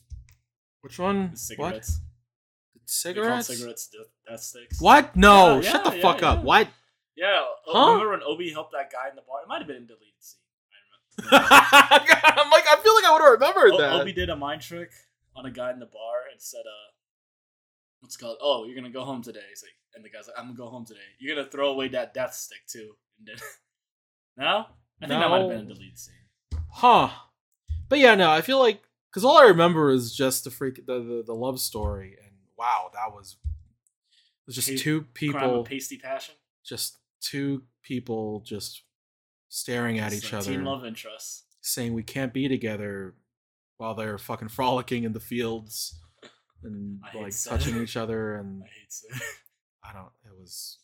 Which 0.81 0.97
one? 0.97 1.15
The 1.15 1.55
What? 1.57 1.85
cigarettes. 1.85 1.89
Call 1.97 2.85
Cigarettes? 2.87 3.47
cigarettes 3.47 3.87
death, 3.87 4.07
death 4.27 4.39
sticks. 4.41 4.81
What? 4.81 5.15
No! 5.15 5.61
Yeah, 5.61 5.71
shut 5.71 5.83
the 5.85 5.95
yeah, 5.95 6.01
fuck 6.01 6.23
up! 6.23 6.43
What? 6.43 6.67
Yeah. 7.15 7.41
uh, 7.67 7.71
Huh? 7.73 7.91
Remember 7.93 8.11
when 8.11 8.23
Obi 8.23 8.51
helped 8.51 8.71
that 8.73 8.91
guy 8.91 9.09
in 9.09 9.15
the 9.15 9.21
bar? 9.21 9.41
It 9.43 9.47
might 9.47 9.59
have 9.59 9.67
been 9.67 9.77
in 9.77 9.85
deleted 9.87 10.13
scene. 10.19 10.39
I'm 11.31 12.49
like, 12.51 12.65
I 12.67 12.79
feel 12.81 12.95
like 12.95 13.05
I 13.05 13.11
would 13.13 13.21
have 13.21 13.31
remembered 13.33 13.71
O- 13.73 13.77
that. 13.77 14.01
Obi 14.01 14.13
did 14.13 14.29
a 14.29 14.35
mind 14.35 14.61
trick 14.61 14.91
on 15.35 15.45
a 15.45 15.51
guy 15.51 15.71
in 15.71 15.79
the 15.79 15.85
bar 15.85 16.23
and 16.31 16.41
said, 16.41 16.61
uh, 16.65 16.89
what's 17.99 18.15
it 18.15 18.19
called? 18.19 18.37
Oh, 18.41 18.65
you're 18.65 18.75
gonna 18.75 18.89
go 18.89 19.03
home 19.03 19.21
today. 19.21 19.41
He's 19.49 19.63
like, 19.63 19.73
and 19.95 20.03
the 20.05 20.09
guy's 20.09 20.27
like, 20.27 20.37
I'm 20.39 20.45
gonna 20.45 20.57
go 20.57 20.67
home 20.69 20.85
today. 20.85 20.99
You're 21.19 21.35
gonna 21.35 21.49
throw 21.49 21.71
away 21.71 21.89
that 21.89 22.13
death 22.13 22.33
stick 22.33 22.59
too. 22.67 22.91
And 23.19 23.27
then, 23.27 23.35
no? 24.37 24.65
I 25.01 25.07
think 25.07 25.19
that 25.19 25.29
might 25.29 25.39
have 25.41 25.49
been 25.49 25.59
a 25.59 25.63
No. 25.63 25.73
deleted 25.73 25.97
scene. 25.99 26.15
Huh. 26.69 27.09
But 27.89 27.99
yeah, 27.99 28.15
no, 28.15 28.31
I 28.31 28.41
feel 28.41 28.59
like 28.59 28.81
because 29.09 29.25
all 29.25 29.37
I 29.37 29.45
remember 29.47 29.91
is 29.91 30.15
just 30.15 30.45
the 30.45 30.51
freak 30.51 30.85
the, 30.85 30.99
the 30.99 31.23
the 31.27 31.33
love 31.35 31.59
story, 31.59 32.15
and 32.23 32.31
wow, 32.57 32.89
that 32.93 33.11
was 33.13 33.35
it 33.43 33.49
was 34.47 34.55
just 34.55 34.69
Pa- 34.69 34.75
two 34.77 35.01
people, 35.13 35.59
of 35.61 35.65
pasty 35.67 35.97
passion. 35.97 36.35
just 36.63 36.97
two 37.21 37.63
people 37.83 38.41
just 38.45 38.83
staring 39.49 39.99
at 39.99 40.13
It's 40.13 40.25
each 40.25 40.33
other, 40.33 40.51
Teen 40.51 40.63
love 40.63 40.85
interest. 40.85 41.45
saying 41.61 41.93
we 41.93 42.03
can't 42.03 42.33
be 42.33 42.47
together, 42.47 43.15
while 43.77 43.95
they're 43.95 44.17
fucking 44.17 44.49
frolicking 44.49 45.03
in 45.03 45.13
the 45.13 45.19
fields 45.19 45.99
and 46.63 46.99
I 47.03 47.17
like 47.17 47.33
touching 47.43 47.81
each 47.81 47.97
other, 48.03 48.35
and 48.35 48.63
I 48.63 48.67
hate. 48.67 49.21
I 49.83 49.93
don't. 49.93 50.11
It 50.25 50.39
was, 50.39 50.79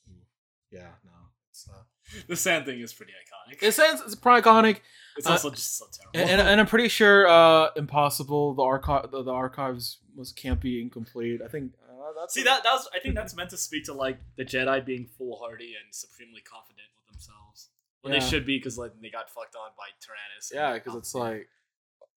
yeah, 0.71 0.89
no. 1.05 1.11
It's, 1.51 1.67
uh, 1.69 1.83
the 2.27 2.35
sand 2.35 2.65
thing 2.65 2.79
is 2.79 2.93
pretty 2.93 3.13
iconic. 3.13 3.57
it 3.61 3.73
sounds 3.73 4.01
it's 4.01 4.15
probably 4.15 4.41
iconic. 4.41 4.79
It's 5.17 5.27
uh, 5.27 5.31
also 5.31 5.49
just 5.49 5.77
so 5.77 5.85
terrible. 5.91 6.31
and, 6.31 6.41
and, 6.47 6.61
I'm 6.61 6.67
pretty 6.67 6.89
sure 6.89 7.27
uh, 7.27 7.69
Impossible 7.75 8.53
the 8.53 8.61
archive 8.61 9.11
the, 9.11 9.23
the 9.23 9.31
archives 9.31 9.97
was 10.15 10.31
can't 10.31 10.59
be 10.59 10.81
incomplete. 10.81 11.41
I 11.43 11.47
think 11.47 11.73
uh, 11.89 12.19
that's 12.19 12.33
See 12.33 12.43
that 12.43 12.63
that 12.63 12.73
was 12.73 12.89
I 12.93 12.99
think 12.99 13.15
that's 13.15 13.35
meant 13.35 13.49
to 13.51 13.57
speak 13.57 13.85
to 13.85 13.93
like 13.93 14.19
the 14.37 14.45
Jedi 14.45 14.85
being 14.85 15.07
foolhardy 15.17 15.73
and 15.83 15.93
supremely 15.93 16.41
confident 16.41 16.87
with 16.95 17.13
themselves 17.13 17.69
when 18.01 18.13
Yeah. 18.13 18.19
they 18.19 18.25
should 18.25 18.45
be 18.45 18.57
because 18.57 18.77
like 18.77 18.91
they 19.01 19.09
got 19.09 19.29
fucked 19.29 19.55
on 19.55 19.71
by 19.77 19.87
Tyrannus. 19.99 20.51
yeah, 20.53 20.73
because 20.73 20.95
it's 20.95 21.15
like 21.15 21.47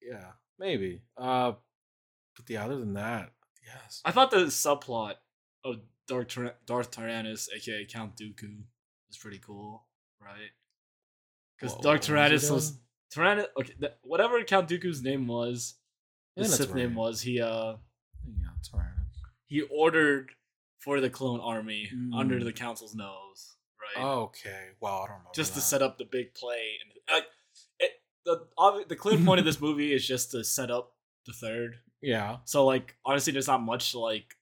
yeah 0.02 0.32
maybe. 0.60 1.02
Uh, 1.18 1.54
but 2.36 2.50
yeah, 2.50 2.66
other 2.66 2.78
than 2.78 2.94
that, 2.94 3.32
yes. 3.66 4.02
I 4.06 4.12
thought 4.12 4.32
the 4.32 4.38
subplot 4.46 5.16
of 5.64 5.78
Darth, 6.08 6.28
Tyr- 6.28 6.56
Darth 6.66 6.92
Tyrannus, 6.92 7.50
aka 7.56 7.86
Count 7.86 8.16
Dooku, 8.16 8.62
was 9.08 9.18
pretty 9.18 9.40
cool, 9.40 9.84
right? 10.22 10.52
Because 11.60 11.74
What- 11.74 11.84
Darth 11.84 11.94
what 11.94 12.00
was 12.00 12.08
Tyrannus 12.08 12.50
was? 12.52 12.80
Tyrannus. 13.12 13.48
Okay, 13.60 13.74
whatever 14.02 14.44
Count 14.44 14.70
Dooku's 14.70 15.02
name 15.02 15.28
was, 15.28 15.76
his 16.36 16.56
Sith 16.56 16.74
name 16.76 16.94
was. 16.96 17.22
He 17.22 17.42
uh 17.42 17.78
Yeah, 18.26 18.50
alright. 18.74 18.92
he 19.46 19.62
ordered 19.62 20.32
for 20.80 21.00
the 21.02 21.10
clone 21.10 21.40
army 21.40 21.90
under 22.14 22.40
Mm. 22.40 22.44
the 22.44 22.54
council's 22.54 22.94
nose, 22.96 23.58
right? 23.96 24.04
Okay, 24.04 24.70
well, 24.80 24.96
I 24.96 25.08
don't 25.08 25.10
remember. 25.18 25.32
just 25.34 25.54
to 25.56 25.62
set 25.62 25.82
up 25.82 25.98
the 25.98 26.06
big 26.06 26.34
play 26.34 26.78
and 26.84 26.92
like 27.16 27.28
it, 27.80 28.04
the 28.26 28.48
the 28.88 28.96
clear 28.96 29.18
point 29.24 29.40
of 29.40 29.46
this 29.46 29.60
movie 29.68 29.94
is 29.94 30.06
just 30.06 30.32
to 30.32 30.44
set 30.44 30.70
up 30.70 30.96
the 31.26 31.34
third. 31.34 31.80
Yeah, 32.02 32.38
So 32.46 32.64
like 32.66 32.96
honestly, 33.06 33.34
there's 33.34 33.48
not 33.48 33.62
much 33.62 33.96
like 33.96 34.36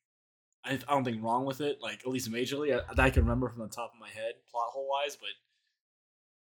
I, 0.65 0.73
I 0.87 0.93
don't 0.93 1.03
think 1.03 1.23
wrong 1.23 1.45
with 1.45 1.61
it. 1.61 1.77
Like 1.81 2.01
at 2.05 2.07
least 2.07 2.31
majorly 2.31 2.73
I, 2.73 2.93
that 2.93 3.03
I 3.03 3.09
can 3.09 3.23
remember 3.23 3.49
from 3.49 3.61
the 3.61 3.73
top 3.73 3.91
of 3.93 3.99
my 3.99 4.09
head, 4.09 4.33
plot 4.51 4.67
hole 4.71 4.87
wise, 4.89 5.15
but 5.15 5.29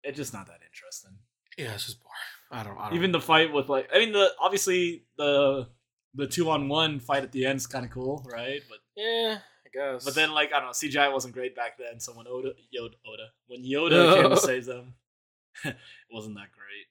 it's 0.03 0.17
just 0.17 0.33
not 0.33 0.47
that 0.47 0.61
interesting. 0.67 1.13
yeah, 1.57 1.75
it's 1.75 1.87
just 1.87 2.01
boring. 2.03 2.13
I 2.51 2.63
don't. 2.65 2.79
I 2.79 2.89
don't 2.89 2.97
Even 2.97 3.13
the 3.13 3.21
fight 3.21 3.53
with 3.53 3.69
like 3.69 3.89
I 3.95 3.99
mean 3.99 4.13
the 4.13 4.31
obviously 4.41 5.05
the 5.17 5.69
the 6.15 6.27
two 6.27 6.51
on 6.51 6.69
one 6.69 6.99
fight 6.99 7.23
at 7.23 7.33
the 7.33 7.47
end 7.47 7.59
is 7.59 7.67
kind 7.67 7.85
of 7.85 7.91
cool, 7.93 8.27
right? 8.33 8.61
But 8.69 8.79
yeah, 8.97 9.39
I 9.39 9.69
guess. 9.73 10.05
but 10.05 10.15
then 10.15 10.33
like 10.33 10.53
I 10.53 10.59
don't 10.59 10.67
know, 10.67 10.73
CGI 10.73 11.13
wasn't 11.13 11.35
great 11.35 11.55
back 11.55 11.79
then. 11.79 12.01
So 12.01 12.13
when 12.13 12.27
Oda 12.27 12.49
Yoda, 12.77 12.95
Oda 13.07 13.29
when 13.47 13.65
Yoda 13.65 14.21
came 14.21 14.31
to 14.31 14.37
save 14.41 14.65
them, 14.65 14.95
it 15.65 15.77
wasn't 16.13 16.35
that 16.37 16.49
great. 16.53 16.87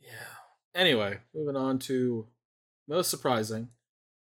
Yeah. 0.00 0.10
Anyway, 0.74 1.18
moving 1.34 1.56
on 1.56 1.78
to 1.80 2.26
most 2.88 3.10
surprising, 3.10 3.68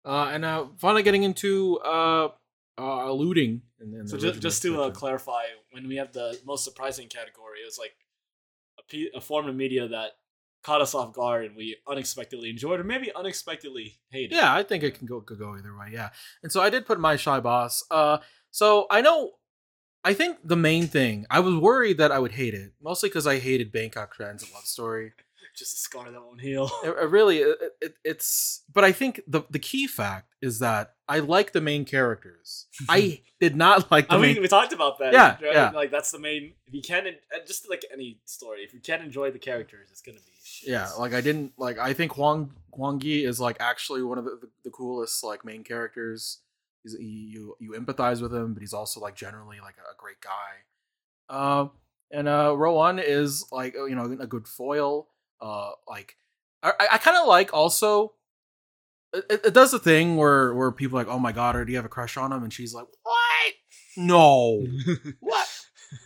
uh, 0.06 0.30
and 0.32 0.42
now 0.42 0.72
finally 0.78 1.04
getting 1.04 1.24
into 1.24 1.80
uh, 1.80 2.30
uh 2.78 3.12
looting. 3.12 3.62
In, 3.80 3.94
in 3.94 4.08
So 4.08 4.18
just, 4.18 4.42
just 4.42 4.62
to 4.64 4.82
uh, 4.84 4.92
clarify, 4.92 5.44
when 5.72 5.88
we 5.88 5.98
have 5.98 6.14
the 6.14 6.40
most 6.46 6.64
surprising 6.64 7.08
category, 7.08 7.60
it 7.62 7.66
was 7.66 7.78
like 7.78 7.94
a, 8.80 9.18
a 9.18 9.22
form 9.22 9.48
of 9.48 9.56
media 9.56 9.88
that 9.88 10.12
caught 10.64 10.82
us 10.82 10.96
off 10.96 11.14
guard 11.14 11.46
and 11.46 11.56
we 11.56 11.78
unexpectedly 11.88 12.50
enjoyed, 12.50 12.80
or 12.80 12.84
maybe 12.84 13.12
unexpectedly 13.14 14.00
hated. 14.10 14.36
Yeah, 14.36 14.54
I 14.54 14.64
think 14.64 14.84
it 14.84 14.96
can 14.96 15.08
go 15.08 15.22
could 15.22 15.40
go 15.40 15.56
either 15.58 15.78
way. 15.78 15.90
Yeah, 15.92 16.10
and 16.42 16.52
so 16.52 16.62
I 16.62 16.70
did 16.70 16.86
put 16.86 17.00
my 17.00 17.16
shy 17.16 17.40
boss. 17.40 17.84
Uh, 17.92 18.20
so 18.50 18.88
I 18.90 19.02
know 19.02 19.32
I 20.04 20.14
think 20.14 20.38
the 20.44 20.56
main 20.56 20.88
thing 20.88 21.26
I 21.30 21.40
was 21.40 21.56
worried 21.56 21.98
that 21.98 22.12
I 22.12 22.20
would 22.20 22.34
hate 22.34 22.54
it, 22.54 22.74
mostly 22.82 23.10
because 23.10 23.28
I 23.28 23.40
hated 23.40 23.72
Bangkok 23.72 24.14
Transit 24.14 24.54
Love 24.54 24.66
Story. 24.66 25.14
Just 25.56 25.76
a 25.76 25.78
scar 25.78 26.12
that 26.12 26.20
won't 26.20 26.42
heal. 26.42 26.70
It, 26.84 26.90
it 26.90 27.10
really, 27.10 27.40
it, 27.40 27.58
it, 27.82 27.94
it's. 28.04 28.64
But 28.74 28.84
I 28.84 28.92
think 28.92 29.22
the 29.28 29.44
the 29.50 29.60
key 29.60 29.88
fact 29.88 30.34
is 30.42 30.60
that 30.60 30.96
I 31.08 31.20
like 31.20 31.52
the 31.52 31.62
main 31.62 31.86
characters. 31.86 32.66
I 32.90 33.22
did 33.40 33.56
not 33.56 33.92
like 33.92 34.08
the 34.08 34.16
I 34.16 34.18
main. 34.18 34.34
mean, 34.34 34.42
we 34.42 34.48
talked 34.48 34.74
about 34.74 35.00
that. 35.00 35.14
Yeah, 35.14 35.34
right? 35.46 35.54
yeah. 35.54 35.70
Like 35.72 35.92
that's 35.92 36.12
the 36.12 36.20
main. 36.20 36.54
If 36.66 36.74
you 36.74 36.82
can't, 36.82 37.06
uh, 37.08 37.46
just 37.46 37.70
like 37.70 37.86
any 37.94 38.20
story, 38.26 38.62
if 38.62 38.74
you 38.74 38.80
can't 38.80 39.04
enjoy 39.04 39.30
the 39.32 39.40
characters, 39.40 39.90
it's 39.92 40.02
gonna 40.02 40.18
be 40.18 40.34
shit. 40.44 40.70
yeah, 40.70 40.90
like 40.98 41.14
I 41.14 41.22
didn't 41.22 41.54
like. 41.58 41.78
I 41.78 41.94
think 41.94 42.14
Huang 42.14 42.52
Huang 42.72 43.00
Yi 43.02 43.26
is 43.26 43.40
like 43.40 43.58
actually 43.60 44.02
one 44.02 44.18
of 44.18 44.26
the, 44.26 44.40
the, 44.42 44.50
the 44.64 44.72
coolest 44.72 45.24
like 45.24 45.46
main 45.46 45.64
characters. 45.64 46.40
He's 46.84 46.98
he, 46.98 47.06
you 47.06 47.56
you 47.60 47.72
empathize 47.72 48.22
with 48.22 48.34
him, 48.34 48.54
but 48.54 48.62
he's 48.62 48.74
also 48.74 49.00
like 49.00 49.16
generally 49.16 49.60
like 49.62 49.76
a, 49.78 49.92
a 49.92 49.96
great 49.98 50.18
guy. 50.20 50.64
Um, 51.30 51.72
and 52.12 52.28
uh, 52.28 52.56
Rowan 52.58 53.00
is 53.00 53.46
like 53.52 53.74
you 53.76 53.96
know 53.96 54.06
a 54.20 54.28
good 54.28 54.48
foil. 54.48 55.10
Uh, 55.42 55.72
like 55.88 56.16
I 56.62 56.72
I 56.94 56.98
kind 56.98 57.18
of 57.18 57.28
like 57.28 57.54
also. 57.54 58.14
It, 59.14 59.26
it- 59.30 59.46
it 59.48 59.54
does 59.54 59.72
the 59.72 59.80
thing 59.80 60.16
where 60.16 60.54
where 60.56 60.72
people 60.72 60.98
are 60.98 61.04
like, 61.04 61.14
oh 61.14 61.20
my 61.20 61.32
god, 61.32 61.56
or 61.56 61.66
do 61.66 61.72
you 61.72 61.78
have 61.78 61.86
a 61.86 61.90
crush 61.90 62.18
on 62.18 62.32
him? 62.32 62.44
And 62.44 62.52
she's 62.52 62.74
like, 62.74 62.88
what? 63.04 63.54
No, 63.96 64.66
what? 65.20 65.48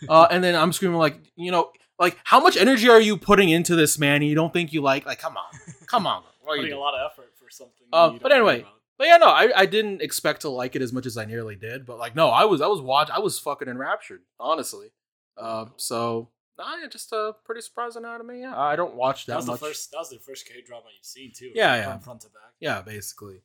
uh, 0.08 0.26
and 0.30 0.44
then 0.44 0.54
I'm 0.54 0.72
screaming 0.74 0.98
like, 0.98 1.18
you 1.36 1.50
know, 1.50 1.70
like 1.98 2.18
how 2.24 2.38
much 2.40 2.56
energy 2.58 2.88
are 2.90 3.00
you 3.00 3.16
putting 3.16 3.48
into 3.48 3.74
this 3.76 3.98
man? 3.98 4.16
And 4.16 4.26
you 4.26 4.34
don't 4.34 4.52
think 4.52 4.72
you 4.74 4.82
like, 4.82 5.06
like, 5.06 5.18
come 5.20 5.36
on, 5.38 5.44
come 5.86 6.06
on. 6.06 6.22
What 6.42 6.52
are 6.52 6.56
you 6.56 6.62
putting 6.64 6.76
a 6.76 6.80
lot 6.80 6.94
of 6.94 7.10
effort 7.10 7.30
for 7.38 7.48
something. 7.50 7.86
Uh, 7.92 8.10
but 8.20 8.30
anyway. 8.32 8.66
But 8.98 9.06
yeah, 9.06 9.16
no, 9.18 9.28
I, 9.28 9.52
I 9.54 9.64
didn't 9.66 10.02
expect 10.02 10.40
to 10.42 10.48
like 10.48 10.74
it 10.74 10.82
as 10.82 10.92
much 10.92 11.06
as 11.06 11.16
I 11.16 11.24
nearly 11.24 11.54
did. 11.54 11.86
But 11.86 11.98
like, 11.98 12.16
no, 12.16 12.28
I 12.30 12.44
was 12.46 12.60
I 12.60 12.66
was 12.66 12.80
watch 12.82 13.08
I 13.10 13.20
was 13.20 13.38
fucking 13.38 13.68
enraptured, 13.68 14.20
honestly. 14.40 14.88
Uh, 15.36 15.66
so 15.76 16.28
nah, 16.58 16.76
yeah, 16.76 16.88
just 16.88 17.12
a 17.12 17.32
pretty 17.44 17.60
surprising 17.60 18.04
anime. 18.04 18.34
Yeah, 18.40 18.58
I 18.58 18.76
don't 18.76 18.94
watch 18.94 19.26
that 19.26 19.32
that, 19.32 19.36
was 19.38 19.46
much. 19.46 19.60
the 19.60 19.66
first. 19.66 19.90
That 19.92 19.98
was 19.98 20.10
the 20.10 20.18
first 20.18 20.46
K 20.46 20.62
drama 20.66 20.86
you've 20.94 21.04
seen 21.04 21.32
too. 21.34 21.50
Yeah, 21.54 21.70
right? 21.70 21.76
yeah. 21.78 21.92
From 21.92 22.00
front 22.00 22.20
to 22.22 22.26
back. 22.28 22.52
Yeah, 22.60 22.82
basically. 22.82 23.40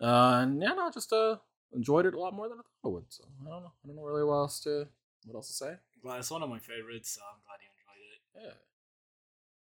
Uh, 0.00 0.40
and 0.42 0.60
yeah, 0.62 0.72
no, 0.74 0.90
just 0.90 1.12
uh 1.12 1.36
enjoyed 1.72 2.06
it 2.06 2.14
a 2.14 2.18
lot 2.18 2.34
more 2.34 2.48
than 2.48 2.58
I 2.58 2.62
thought 2.62 2.88
I 2.88 2.92
would. 2.92 3.04
So 3.08 3.24
I 3.24 3.50
don't 3.50 3.62
know. 3.62 3.72
I 3.84 3.86
don't 3.86 3.96
know 3.96 4.02
really 4.02 4.24
what 4.24 4.34
else 4.34 4.60
to 4.60 4.86
what 5.26 5.34
else 5.36 5.48
to 5.48 5.54
say. 5.54 5.74
Glad 6.02 6.18
it's 6.18 6.30
one 6.30 6.42
of 6.42 6.48
my 6.50 6.58
favorites. 6.58 7.10
So 7.10 7.20
I'm 7.20 7.40
glad 7.44 7.58
you 7.60 7.68
enjoyed 7.68 8.02
it. 8.14 8.48
Yeah. 8.48 8.58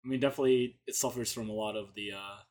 I 0.03 0.07
mean, 0.07 0.19
definitely 0.19 0.79
it 0.87 0.95
suffers 0.95 1.31
from 1.33 1.49
a 1.49 1.53
lot 1.53 1.75
of 1.75 1.93
the 1.95 2.11
uh 2.13 2.43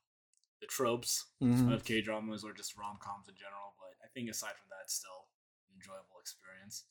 the 0.61 0.67
tropes 0.67 1.27
Mhm. 1.41 1.73
of 1.73 1.85
K 1.85 2.01
dramas 2.03 2.43
or 2.45 2.53
just 2.53 2.77
rom 2.77 2.99
coms 3.01 3.29
in 3.29 3.35
general. 3.37 3.75
But 3.79 3.95
I 4.05 4.09
think 4.13 4.29
aside 4.29 4.57
from 4.59 4.69
that, 4.71 4.83
it's 4.85 4.95
still 4.95 5.31
an 5.71 5.79
enjoyable 5.79 6.19
experience. 6.21 6.85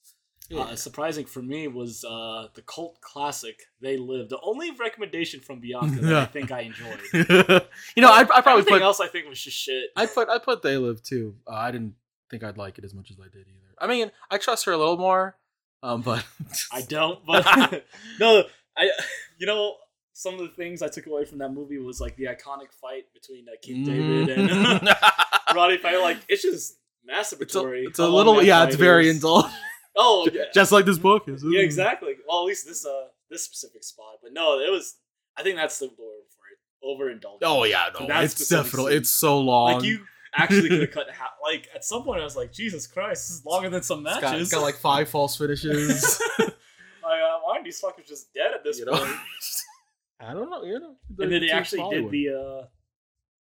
Uh, 0.56 0.76
surprising 0.76 1.26
for 1.26 1.42
me 1.42 1.68
was 1.68 2.06
uh, 2.06 2.48
the 2.54 2.62
cult 2.62 3.02
classic 3.02 3.60
"They 3.82 3.98
Live." 3.98 4.30
The 4.30 4.40
only 4.42 4.72
recommendation 4.72 5.42
from 5.42 5.60
Bianca 5.60 6.00
that 6.02 6.16
I 6.16 6.26
think 6.26 6.52
I 6.52 6.62
enjoyed. 6.62 7.00
you 7.96 8.02
know, 8.02 8.10
I 8.10 8.22
I 8.22 8.24
probably 8.24 8.52
Everything 8.52 8.74
put 8.76 8.82
else 8.82 9.00
I 9.00 9.08
think 9.08 9.28
was 9.28 9.42
just 9.42 9.58
shit. 9.58 9.90
I 9.96 10.06
put 10.06 10.30
I 10.30 10.40
put 10.40 10.62
They 10.62 10.78
Live 10.78 11.04
too. 11.04 11.36
Uh, 11.46 11.56
I 11.56 11.72
didn't 11.72 11.96
think 12.30 12.44
I'd 12.44 12.58
like 12.58 12.78
it 12.78 12.86
as 12.86 12.94
much 12.94 13.12
as 13.12 13.18
I 13.20 13.26
did 13.26 13.48
either. 13.48 13.76
I 13.80 13.88
mean, 13.88 14.12
I 14.32 14.38
trust 14.38 14.66
her 14.66 14.72
a 14.72 14.78
little 14.78 14.98
more, 14.98 15.38
um, 15.84 16.02
but 16.02 16.26
I 16.72 16.82
don't, 16.82 17.26
but 17.26 17.46
no, 18.20 18.44
I 18.78 18.90
you 19.38 19.48
know 19.48 19.76
some 20.14 20.36
of 20.36 20.40
the 20.40 20.50
things 20.50 20.82
I 20.82 20.88
took 20.88 21.08
away 21.08 21.26
from 21.26 21.40
that 21.40 21.50
movie 21.50 21.78
was 21.78 22.00
like 22.00 22.16
the 22.16 22.26
iconic 22.26 22.72
fight 22.72 23.06
between 23.14 23.48
uh, 23.50 23.56
Keith 23.62 23.86
David 23.86 24.30
and. 24.30 24.90
Roddy 25.56 25.78
Piper. 25.78 26.00
Like 26.00 26.18
it's 26.28 26.42
just 26.42 26.78
it's 27.06 27.36
a, 27.36 27.36
masturbatory. 27.36 27.88
it's 27.88 28.00
a 28.00 28.08
little 28.08 28.42
yeah, 28.44 28.66
it's 28.66 28.76
very 28.76 29.10
indulgent. 29.10 29.54
Oh, 29.98 30.30
yeah. 30.32 30.44
just 30.54 30.72
like 30.72 30.86
this 30.86 30.98
book 31.00 31.28
is. 31.28 31.44
It? 31.44 31.52
Yeah, 31.54 31.62
exactly. 31.62 32.14
Well, 32.28 32.42
at 32.42 32.46
least 32.46 32.66
this 32.68 32.86
uh 32.86 33.06
this 33.30 33.44
specific 33.44 33.84
spot, 33.84 34.16
but 34.22 34.32
no, 34.34 34.60
it 34.60 34.72
was. 34.72 34.96
I 35.36 35.44
think 35.44 35.56
that's 35.58 35.80
the 35.80 35.88
word 35.88 35.96
for 35.98 36.44
it. 36.52 36.58
Overindulgent. 36.84 37.40
Oh 37.44 37.64
yeah, 37.64 37.92
For 37.92 38.04
no, 38.04 38.08
that 38.10 38.24
it's 38.24 38.48
definitely 38.48 38.92
scene. 38.94 39.02
it's 39.02 39.10
so 39.10 39.40
long. 39.40 39.74
Like 39.74 39.84
you 39.84 40.00
actually 40.36 40.70
could 40.70 40.82
have 40.82 40.92
cut 40.94 41.10
half. 41.10 41.32
Like 41.44 41.68
at 41.74 41.84
some 41.84 42.04
point, 42.04 42.22
I 42.22 42.24
was 42.24 42.36
like, 42.36 42.52
Jesus 42.54 42.86
Christ, 42.88 43.28
this 43.28 43.38
is 43.40 43.46
longer 43.46 43.70
than 43.70 43.82
some 43.82 44.06
It's 44.06 44.22
matches. 44.22 44.22
got, 44.32 44.40
it's 44.42 44.52
got 44.52 44.62
like 44.62 44.76
five 44.76 45.10
false 45.10 45.36
finishes. 45.38 46.22
like, 46.40 46.50
uh, 46.50 46.54
why 47.44 47.54
aren't 47.54 47.66
these 47.66 47.82
fuckers 47.82 48.08
just 48.08 48.32
dead 48.34 48.52
at 48.54 48.64
this 48.64 48.78
you 48.80 48.86
know, 48.86 48.92
point? 48.98 49.10
I 50.20 50.34
don't 50.34 50.50
know. 50.50 50.64
You 50.64 50.80
know, 50.80 50.96
and 51.20 51.32
then 51.32 51.42
they 51.42 51.50
actually 51.50 51.82
Hollywood. 51.82 52.12
did 52.12 52.26
the 52.28 52.36
uh 52.40 52.66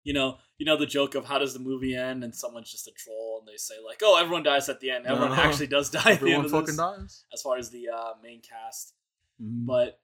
you 0.04 0.12
know 0.12 0.38
you 0.59 0.64
know 0.66 0.77
the 0.77 0.87
joke 0.87 1.14
of 1.14 1.25
how 1.27 1.38
does 1.38 1.53
the 1.53 1.59
movie 1.61 1.95
end 1.95 2.25
and 2.25 2.35
someone's 2.35 2.71
just 2.73 2.87
a 2.88 2.92
troll 2.92 3.38
and 3.40 3.47
they 3.49 3.57
say 3.57 3.75
like 3.85 4.01
oh 4.03 4.19
everyone 4.21 4.42
dies 4.42 4.69
at 4.69 4.81
the 4.81 4.90
end 4.90 5.07
everyone 5.07 5.33
Uh-huh. 5.33 5.42
actually 5.49 5.66
does 5.66 5.90
die 5.99 5.99
at 5.99 6.05
the 6.05 6.11
Everyone 6.12 6.37
end 6.37 6.45
of 6.47 6.51
fucking 6.53 6.66
this, 6.66 6.77
dies. 6.77 7.25
as 7.33 7.42
far 7.42 7.57
as 7.59 7.71
the 7.71 7.88
uh, 7.88 8.12
main 8.23 8.40
cast 8.40 8.95
Mhm. 9.42 9.66
but 9.66 10.01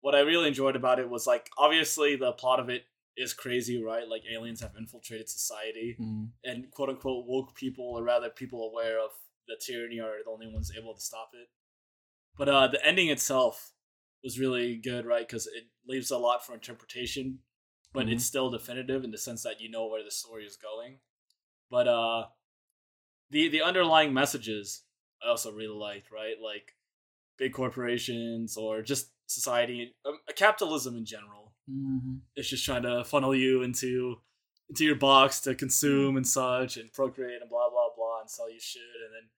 what 0.00 0.14
i 0.14 0.20
really 0.20 0.48
enjoyed 0.48 0.74
about 0.76 0.98
it 0.98 1.08
was 1.10 1.26
like 1.26 1.50
obviously 1.58 2.16
the 2.16 2.32
plot 2.32 2.60
of 2.60 2.68
it 2.70 2.84
is 3.16 3.34
crazy 3.34 3.82
right 3.82 4.08
like 4.08 4.22
aliens 4.34 4.60
have 4.62 4.74
infiltrated 4.78 5.28
society 5.28 5.96
Mhm. 6.00 6.30
and 6.44 6.70
quote 6.70 6.88
unquote 6.88 7.26
woke 7.26 7.54
people 7.54 7.84
or 7.84 8.02
rather 8.02 8.30
people 8.30 8.62
aware 8.70 8.98
of 8.98 9.10
the 9.46 9.56
tyranny 9.60 10.00
are 10.00 10.16
the 10.24 10.30
only 10.30 10.46
ones 10.46 10.72
able 10.76 10.94
to 10.94 11.00
stop 11.00 11.30
it 11.34 11.48
but 12.38 12.48
uh 12.48 12.66
the 12.68 12.82
ending 12.84 13.08
itself 13.08 13.72
was 14.22 14.38
really 14.40 14.76
good 14.76 15.04
right 15.04 15.28
because 15.28 15.46
it 15.46 15.64
leaves 15.86 16.10
a 16.10 16.16
lot 16.16 16.44
for 16.44 16.54
interpretation 16.54 17.40
but 17.94 18.06
Mhm. 18.06 18.12
it's 18.12 18.24
still 18.24 18.50
definitive 18.50 19.04
in 19.04 19.10
the 19.12 19.16
sense 19.18 19.42
that 19.44 19.60
you 19.62 19.70
know 19.70 19.86
where 19.86 20.02
the 20.04 20.10
story 20.10 20.44
is 20.44 20.56
going 20.56 20.98
but 21.70 21.88
uh 21.88 22.26
the 23.30 23.48
the 23.48 23.62
underlying 23.62 24.12
messages 24.12 24.82
i 25.24 25.28
also 25.28 25.50
really 25.52 25.74
liked 25.88 26.10
right 26.10 26.36
like 26.42 26.74
big 27.38 27.52
corporations 27.54 28.56
or 28.56 28.82
just 28.82 29.10
society 29.26 29.94
um, 30.04 30.18
capitalism 30.36 30.96
in 30.96 31.04
general 31.06 31.54
Mhm. 31.70 32.20
it's 32.36 32.48
just 32.50 32.64
trying 32.64 32.82
to 32.82 33.04
funnel 33.04 33.34
you 33.34 33.62
into 33.62 34.20
into 34.68 34.84
your 34.84 34.96
box 34.96 35.40
to 35.40 35.54
consume 35.54 36.16
and 36.16 36.26
such 36.26 36.76
and 36.76 36.92
procreate 36.92 37.40
and 37.40 37.48
blah 37.48 37.70
blah 37.70 37.88
blah 37.96 38.20
and 38.20 38.30
sell 38.30 38.50
you 38.50 38.60
shit 38.60 38.82
and 39.04 39.14
then 39.14 39.30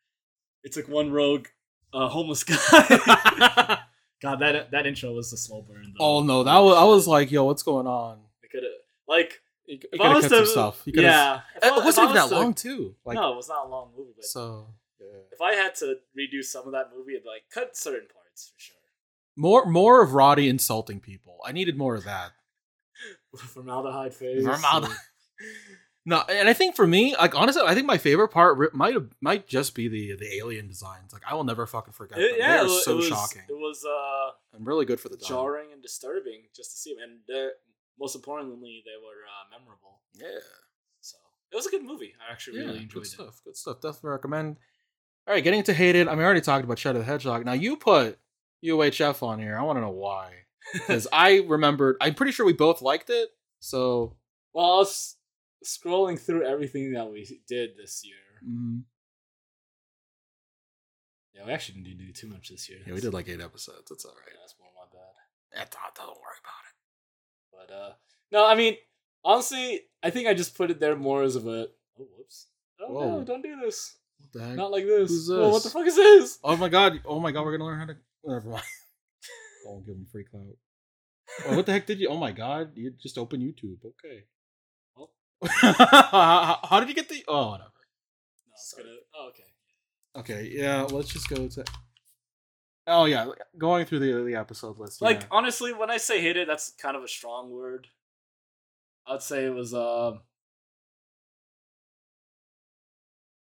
it's 0.64 0.76
like 0.76 0.88
one 0.88 1.12
rogue 1.12 1.46
uh, 1.92 2.08
homeless 2.08 2.42
guy. 2.50 2.56
God, 4.20 4.40
that 4.40 4.70
that 4.72 4.86
intro 4.86 5.12
was 5.12 5.32
a 5.32 5.36
slow 5.36 5.62
burn. 5.62 5.94
Though. 5.96 6.04
Oh 6.04 6.22
no, 6.22 6.42
that 6.42 6.58
was 6.58 6.76
I 6.76 6.84
was 6.84 7.06
like, 7.06 7.30
yo, 7.30 7.44
what's 7.44 7.62
going 7.62 7.86
on? 7.86 8.25
I 8.46 8.48
could 8.52 8.62
have 8.62 8.72
like 9.08 9.40
if 9.66 9.80
could 9.90 10.00
have 10.00 10.14
was 10.16 10.24
cut 10.24 10.30
some 10.30 10.40
to- 10.44 10.46
stuff. 10.46 10.82
You 10.84 10.92
could've- 10.92 11.04
yeah. 11.04 11.40
I- 11.62 11.78
it 11.78 11.84
wasn't 11.84 12.04
even 12.10 12.16
that 12.16 12.28
to- 12.28 12.34
long 12.36 12.54
too. 12.54 12.94
Like 13.04 13.16
no, 13.16 13.32
it 13.32 13.36
was 13.36 13.48
not 13.48 13.66
a 13.66 13.68
long 13.68 13.90
movie, 13.96 14.12
but 14.14 14.24
so. 14.24 14.68
Yeah. 15.00 15.06
if 15.32 15.40
I 15.42 15.54
had 15.54 15.74
to 15.76 15.96
redo 16.18 16.42
some 16.42 16.66
of 16.66 16.72
that 16.72 16.90
movie, 16.96 17.12
I'd 17.16 17.26
like 17.26 17.42
cut 17.52 17.76
certain 17.76 18.08
parts 18.12 18.52
for 18.54 18.58
sure. 18.60 18.76
More 19.36 19.66
more 19.66 20.02
of 20.02 20.14
Roddy 20.14 20.48
insulting 20.48 21.00
people. 21.00 21.38
I 21.44 21.52
needed 21.52 21.76
more 21.76 21.94
of 21.96 22.04
that. 22.04 22.32
Formaldehyde 23.36 24.14
face. 24.14 24.44
Formaldehyde. 24.44 24.96
No, 26.08 26.20
and 26.28 26.48
I 26.48 26.52
think 26.52 26.76
for 26.76 26.86
me, 26.86 27.16
like 27.16 27.34
honestly, 27.34 27.62
I 27.66 27.74
think 27.74 27.84
my 27.88 27.98
favorite 27.98 28.28
part 28.28 28.72
might 28.72 28.94
might 29.20 29.48
just 29.48 29.74
be 29.74 29.88
the 29.88 30.14
the 30.14 30.36
alien 30.36 30.68
designs. 30.68 31.12
Like 31.12 31.22
I 31.28 31.34
will 31.34 31.42
never 31.42 31.66
fucking 31.66 31.94
forget 31.94 32.16
It- 32.20 32.30
them. 32.30 32.38
yeah, 32.38 32.52
they 32.52 32.58
it 32.58 32.60
are 32.60 32.64
was, 32.66 32.84
so 32.84 32.92
it 32.92 32.94
was, 32.98 33.08
shocking 33.08 33.42
It 33.48 33.52
was 33.54 33.84
uh 33.84 34.30
and 34.56 34.64
really 34.64 34.84
good 34.84 35.00
for 35.00 35.08
the 35.08 35.16
time. 35.16 35.26
jarring 35.28 35.72
and 35.72 35.82
disturbing 35.82 36.42
just 36.54 36.70
to 36.70 36.76
see 36.76 36.94
them, 36.94 37.02
and 37.02 37.18
most 37.98 38.14
importantly, 38.14 38.82
they 38.84 38.96
were 39.02 39.22
uh, 39.26 39.58
memorable. 39.58 40.00
Yeah, 40.14 40.40
So 41.00 41.16
it 41.52 41.56
was 41.56 41.66
a 41.66 41.70
good 41.70 41.84
movie. 41.84 42.14
I 42.26 42.32
actually 42.32 42.58
yeah, 42.60 42.66
really 42.66 42.82
enjoyed 42.82 43.02
good 43.02 43.02
it. 43.04 43.06
stuff. 43.10 43.40
Good 43.44 43.56
stuff. 43.56 43.80
Definitely 43.80 44.10
recommend. 44.10 44.56
All 45.26 45.34
right, 45.34 45.42
getting 45.42 45.62
to 45.64 45.74
hated. 45.74 46.08
I 46.08 46.12
mean, 46.12 46.20
I 46.20 46.24
already 46.24 46.40
talked 46.40 46.64
about 46.64 46.78
Shadow 46.78 47.00
the 47.00 47.04
Hedgehog. 47.04 47.44
Now 47.44 47.52
you 47.52 47.76
put 47.76 48.18
UHF 48.64 49.22
on 49.22 49.38
here. 49.40 49.58
I 49.58 49.62
want 49.62 49.76
to 49.76 49.80
know 49.80 49.90
why 49.90 50.32
because 50.72 51.08
I 51.12 51.38
remembered. 51.46 51.96
I'm 52.00 52.14
pretty 52.14 52.32
sure 52.32 52.46
we 52.46 52.52
both 52.52 52.80
liked 52.82 53.10
it. 53.10 53.28
So 53.60 54.16
well, 54.52 54.66
I 54.66 54.76
was 54.78 55.16
scrolling 55.64 56.18
through 56.18 56.46
everything 56.46 56.92
that 56.92 57.10
we 57.10 57.40
did 57.48 57.70
this 57.76 58.02
year. 58.04 58.14
mm, 58.48 58.82
Yeah, 61.34 61.44
we 61.44 61.52
actually 61.52 61.80
didn't 61.82 61.98
do 62.06 62.12
too 62.12 62.28
much 62.28 62.48
this 62.48 62.68
year. 62.68 62.78
yeah, 62.86 62.94
we 62.94 63.00
did 63.00 63.12
like 63.12 63.28
eight 63.28 63.40
episodes. 63.40 63.88
That's 63.90 64.04
all 64.04 64.12
right. 64.14 64.30
Yeah, 64.32 64.40
that's 64.40 64.54
more 64.60 64.70
my 64.76 64.86
bad. 64.92 65.12
Yeah, 65.52 65.64
don't, 65.70 65.94
don't 65.94 66.16
worry 66.16 66.40
about 66.40 66.64
But 67.56 67.74
uh, 67.74 67.90
no, 68.32 68.46
I 68.46 68.54
mean, 68.54 68.76
honestly, 69.24 69.80
I 70.02 70.10
think 70.10 70.28
I 70.28 70.34
just 70.34 70.56
put 70.56 70.70
it 70.70 70.80
there 70.80 70.96
more 70.96 71.22
as 71.22 71.36
of 71.36 71.46
a. 71.46 71.68
Oh, 71.98 72.06
whoops! 72.16 72.46
Oh 72.80 72.92
Whoa. 72.92 73.18
no! 73.18 73.24
Don't 73.24 73.42
do 73.42 73.58
this. 73.60 73.96
What 74.18 74.32
the 74.32 74.48
heck? 74.48 74.56
Not 74.56 74.70
like 74.70 74.84
this. 74.84 75.10
Who's 75.10 75.30
Oh, 75.30 75.48
what 75.50 75.62
the 75.62 75.70
fuck 75.70 75.86
is 75.86 75.96
this? 75.96 76.38
Oh 76.44 76.56
my 76.56 76.68
god! 76.68 77.00
Oh 77.04 77.20
my 77.20 77.32
god! 77.32 77.44
We're 77.44 77.52
gonna 77.52 77.64
learn 77.64 77.78
how 77.78 77.86
to. 77.86 77.96
Never 78.24 78.48
mind. 78.48 78.62
Don't 79.64 79.86
give 79.86 79.96
him 79.96 80.06
free 80.10 80.24
clout. 80.24 80.44
Oh, 81.46 81.56
what 81.56 81.66
the 81.66 81.72
heck 81.72 81.86
did 81.86 82.00
you? 82.00 82.08
Oh 82.08 82.16
my 82.16 82.32
god! 82.32 82.72
You 82.74 82.92
just 83.02 83.18
open 83.18 83.40
YouTube. 83.40 83.78
Okay. 83.84 84.24
Well. 84.96 85.10
how, 85.48 86.58
how 86.68 86.80
did 86.80 86.88
you 86.88 86.94
get 86.94 87.08
the? 87.08 87.24
Oh, 87.26 87.50
whatever. 87.50 87.70
No, 88.46 88.52
it's 88.54 88.70
Sorry. 88.70 88.84
gonna. 88.84 88.96
Oh, 89.14 89.28
okay. 89.30 90.32
Okay. 90.42 90.50
Yeah. 90.52 90.82
Let's 90.82 91.08
just 91.08 91.28
go 91.28 91.48
to. 91.48 91.64
Oh 92.86 93.04
yeah, 93.06 93.26
going 93.58 93.84
through 93.86 93.98
the 94.00 94.24
the 94.24 94.36
episode 94.36 94.78
list. 94.78 95.02
Like 95.02 95.22
yeah. 95.22 95.26
honestly, 95.30 95.72
when 95.72 95.90
I 95.90 95.96
say 95.96 96.20
hated, 96.20 96.48
that's 96.48 96.70
kind 96.80 96.96
of 96.96 97.02
a 97.02 97.08
strong 97.08 97.50
word. 97.50 97.88
I'd 99.06 99.22
say 99.22 99.44
it 99.44 99.54
was 99.54 99.74
um 99.74 100.20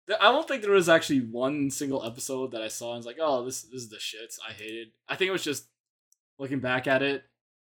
Th- 0.08 0.18
I 0.20 0.32
don't 0.32 0.46
think 0.48 0.62
there 0.62 0.72
was 0.72 0.88
actually 0.88 1.20
one 1.20 1.70
single 1.70 2.04
episode 2.04 2.50
that 2.52 2.62
I 2.62 2.68
saw 2.68 2.90
and 2.92 2.98
was 2.98 3.06
like, 3.06 3.18
oh, 3.20 3.44
this 3.44 3.62
this 3.62 3.82
is 3.82 3.88
the 3.90 3.96
shits. 3.96 4.38
I 4.46 4.52
hated. 4.52 4.88
I 5.08 5.16
think 5.16 5.28
it 5.28 5.32
was 5.32 5.44
just 5.44 5.66
looking 6.38 6.60
back 6.60 6.86
at 6.86 7.02
it, 7.02 7.24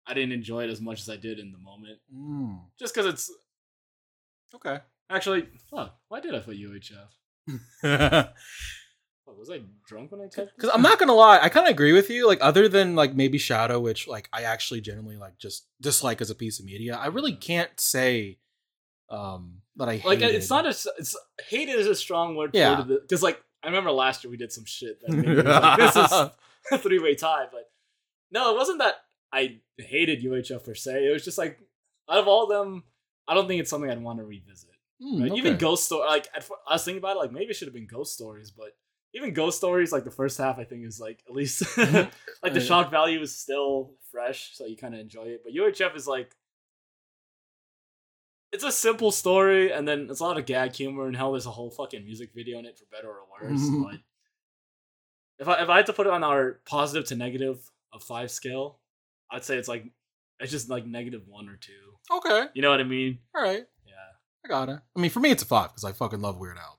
I 0.06 0.13
didn't 0.13 0.32
enjoy 0.34 0.63
it 0.63 0.69
as 0.69 0.82
much 0.82 1.01
as 1.01 1.10
I 1.10 1.17
did 1.17 1.39
in 1.39 1.51
the 1.51 1.58
moment. 1.58 1.99
Mm. 2.13 2.62
Just 2.80 2.93
because 2.93 3.13
it's 3.13 3.32
Okay. 4.56 4.80
actually. 5.10 5.47
Why 5.69 6.19
did 6.21 6.34
I 6.36 6.39
put 6.39 6.58
UHF? 6.58 7.10
What, 9.28 9.38
was 9.38 9.50
I 9.52 9.60
drunk 9.86 10.12
when 10.13 10.22
I 10.22 10.28
typed? 10.28 10.56
Because 10.56 10.72
I'm 10.74 10.82
not 10.82 11.00
gonna 11.00 11.13
lie, 11.13 11.40
I 11.42 11.50
kind 11.50 11.68
of 11.68 11.72
agree 11.72 11.92
with 11.92 12.10
you. 12.10 12.26
Like, 12.28 12.40
other 12.42 12.70
than 12.70 12.96
like 12.96 13.13
maybe 13.13 13.38
Shadow, 13.38 13.80
which 13.80 14.08
like 14.08 14.30
I 14.32 14.44
actually 14.44 14.80
generally 14.82 15.18
like 15.18 15.38
just 15.38 15.66
dislike 15.82 16.22
as 16.22 16.30
a 16.30 16.36
piece 16.36 16.60
of 16.60 16.66
media. 16.66 16.96
I 16.96 17.08
really 17.08 17.34
can't 17.34 17.78
say 17.80 18.38
um 19.10 19.62
that 19.76 19.88
I 19.90 20.02
like 20.06 20.20
hated. 20.20 20.36
it's 20.36 20.50
not 20.50 20.66
a 20.66 20.70
it's 20.70 21.16
hated 21.48 21.76
is 21.76 21.88
a 21.88 21.96
strong 21.96 22.36
word 22.36 22.52
Yeah. 22.54 22.84
because 22.88 23.22
like 23.24 23.42
I 23.63 23.68
remember 23.68 23.92
last 23.92 24.24
year 24.24 24.32
we 24.32 24.38
did 24.38 24.52
some 24.52 24.66
shit 24.66 25.00
that 25.02 25.10
made 25.10 25.28
me 25.28 25.42
like, 25.44 25.78
this 25.78 25.96
is 25.96 26.12
a 26.72 26.78
three 26.78 27.00
way 27.00 27.16
tie, 27.16 27.48
but 27.52 27.70
no, 28.32 28.54
it 28.54 28.58
wasn't 28.58 28.80
that 28.80 28.96
I 29.34 29.58
hated 29.78 30.24
UHF 30.24 30.63
per 30.63 30.74
se. 30.76 31.06
It 31.06 31.12
was 31.12 31.24
just 31.26 31.38
like 31.38 31.60
out 32.10 32.20
of 32.20 32.28
all 32.28 32.44
of 32.44 32.50
them, 32.50 32.84
I 33.28 33.34
don't 33.34 33.48
think 33.48 33.60
it's 33.60 33.70
something 33.70 33.90
I'd 33.92 34.02
want 34.02 34.20
to 34.20 34.26
revisit. 34.26 34.70
Hmm, 35.02 35.22
Right? 35.22 35.32
okay. 35.32 35.38
Even 35.40 35.58
Ghost 35.58 35.86
Story, 35.86 36.08
like 36.08 36.28
at, 36.36 36.48
I 36.68 36.74
was 36.76 36.84
thinking 36.86 37.00
about 37.00 37.18
it, 37.18 37.20
like 37.20 37.32
maybe 37.34 37.48
it 37.52 37.56
should 37.56 37.68
have 37.68 37.76
been 37.76 37.88
Ghost 37.88 38.13
Stories, 38.13 38.52
but 38.52 38.76
even 39.17 39.34
Ghost 39.34 39.58
Stories, 39.58 39.91
like 39.91 40.03
the 40.06 40.12
first 40.12 40.38
half, 40.38 40.58
I 40.60 40.63
think 40.63 40.86
is 40.86 40.99
like 40.99 41.21
at 41.27 41.34
least 41.36 41.62
Mhm. 41.75 42.12
like 42.43 42.53
the 42.53 42.62
shock 42.62 42.89
value 42.91 43.19
is 43.21 43.36
still 43.38 43.93
fresh, 44.12 44.56
so 44.56 44.65
you 44.65 44.77
kind 44.77 44.93
of 44.93 44.99
enjoy 45.01 45.23
it. 45.23 45.41
But 45.43 45.53
UHF 45.53 45.95
is 45.95 46.08
like 46.08 46.34
it's 48.53 48.63
a 48.63 48.71
simple 48.71 49.12
story, 49.12 49.71
and 49.71 49.88
then 49.88 50.08
it's 50.10 50.21
a 50.21 50.23
lot 50.23 50.38
of 50.38 50.45
gag 50.45 50.73
humor, 50.73 51.06
and 51.08 51.15
hell, 51.15 51.34
there's 51.34 51.45
a 51.45 51.51
whole 51.51 51.69
fucking 51.69 52.06
music 52.06 52.32
video 52.34 52.60
in 52.60 52.65
it 52.65 52.77
for 52.80 52.86
better 52.86 53.10
or 53.10 53.25
worse. 53.41 53.60
Mhm. 53.62 53.84
but 53.84 53.99
if 55.39 55.47
I 55.47 55.62
if 55.63 55.69
I 55.69 55.77
had 55.77 55.86
to 55.88 55.93
put 55.93 56.08
it 56.08 56.13
on 56.13 56.23
our 56.23 56.62
positive 56.65 57.06
to 57.10 57.15
negative 57.15 57.69
of 57.93 58.03
five 58.03 58.32
scale, 58.32 58.80
I'd 59.32 59.43
say 59.43 59.58
it's 59.58 59.67
like 59.67 59.86
it's 60.39 60.51
just 60.51 60.69
like 60.69 60.86
negative 60.86 61.27
one 61.27 61.49
or 61.49 61.58
two. 61.58 61.97
okay. 62.12 62.47
You 62.53 62.62
know 62.62 62.69
what 62.69 62.80
I 62.80 62.84
mean? 62.84 63.19
All 63.36 63.41
right. 63.43 63.65
Yeah. 63.86 63.93
I 64.45 64.47
got 64.47 64.69
it. 64.69 64.80
I 64.95 64.99
mean, 64.99 65.12
for 65.12 65.19
me, 65.19 65.32
it's 65.32 65.43
a 65.43 65.45
five 65.45 65.69
because 65.71 65.84
I 65.84 65.91
fucking 65.91 66.21
love 66.21 66.38
Weird 66.38 66.58
Al. 66.58 66.77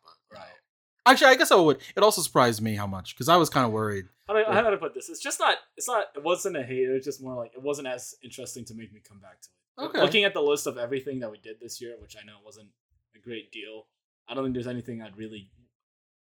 Actually, 1.08 1.28
I 1.28 1.34
guess 1.36 1.50
I 1.50 1.56
would. 1.56 1.78
It 1.96 2.02
also 2.02 2.20
surprised 2.20 2.60
me 2.60 2.74
how 2.74 2.86
much 2.86 3.14
because 3.14 3.28
I 3.28 3.36
was 3.36 3.48
kind 3.48 3.64
of 3.64 3.72
worried. 3.72 4.06
How 4.28 4.34
do, 4.34 4.44
I, 4.46 4.52
how 4.52 4.62
do 4.62 4.76
I 4.76 4.76
put 4.76 4.92
this? 4.92 5.08
It's 5.08 5.22
just 5.22 5.40
not. 5.40 5.56
It's 5.76 5.88
not. 5.88 6.06
It 6.14 6.22
wasn't 6.22 6.56
a 6.56 6.62
hate. 6.62 6.88
It 6.88 6.92
was 6.92 7.04
just 7.04 7.22
more 7.22 7.34
like 7.34 7.52
it 7.54 7.62
wasn't 7.62 7.88
as 7.88 8.14
interesting 8.22 8.64
to 8.66 8.74
make 8.74 8.92
me 8.92 9.00
come 9.06 9.18
back 9.18 9.40
to 9.40 9.48
it. 9.48 9.86
Okay. 9.86 10.00
Looking 10.00 10.24
at 10.24 10.34
the 10.34 10.42
list 10.42 10.66
of 10.66 10.76
everything 10.76 11.20
that 11.20 11.30
we 11.30 11.38
did 11.38 11.60
this 11.60 11.80
year, 11.80 11.94
which 12.00 12.14
I 12.16 12.26
know 12.26 12.34
wasn't 12.44 12.68
a 13.16 13.18
great 13.18 13.50
deal, 13.50 13.86
I 14.28 14.34
don't 14.34 14.44
think 14.44 14.54
there's 14.54 14.66
anything 14.66 15.00
I'd 15.00 15.16
really. 15.16 15.50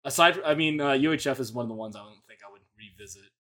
Aside, 0.05 0.37
from, 0.37 0.45
I 0.47 0.55
mean, 0.55 0.81
uh, 0.81 0.91
UHF 0.91 1.41
is 1.41 1.53
one 1.53 1.65
of 1.65 1.69
the 1.69 1.75
ones 1.75 1.97
I 1.97 2.01
don't 2.01 2.25
think 2.29 2.41
I 2.47 2.53
would 2.53 2.61
revisit. 2.79 3.31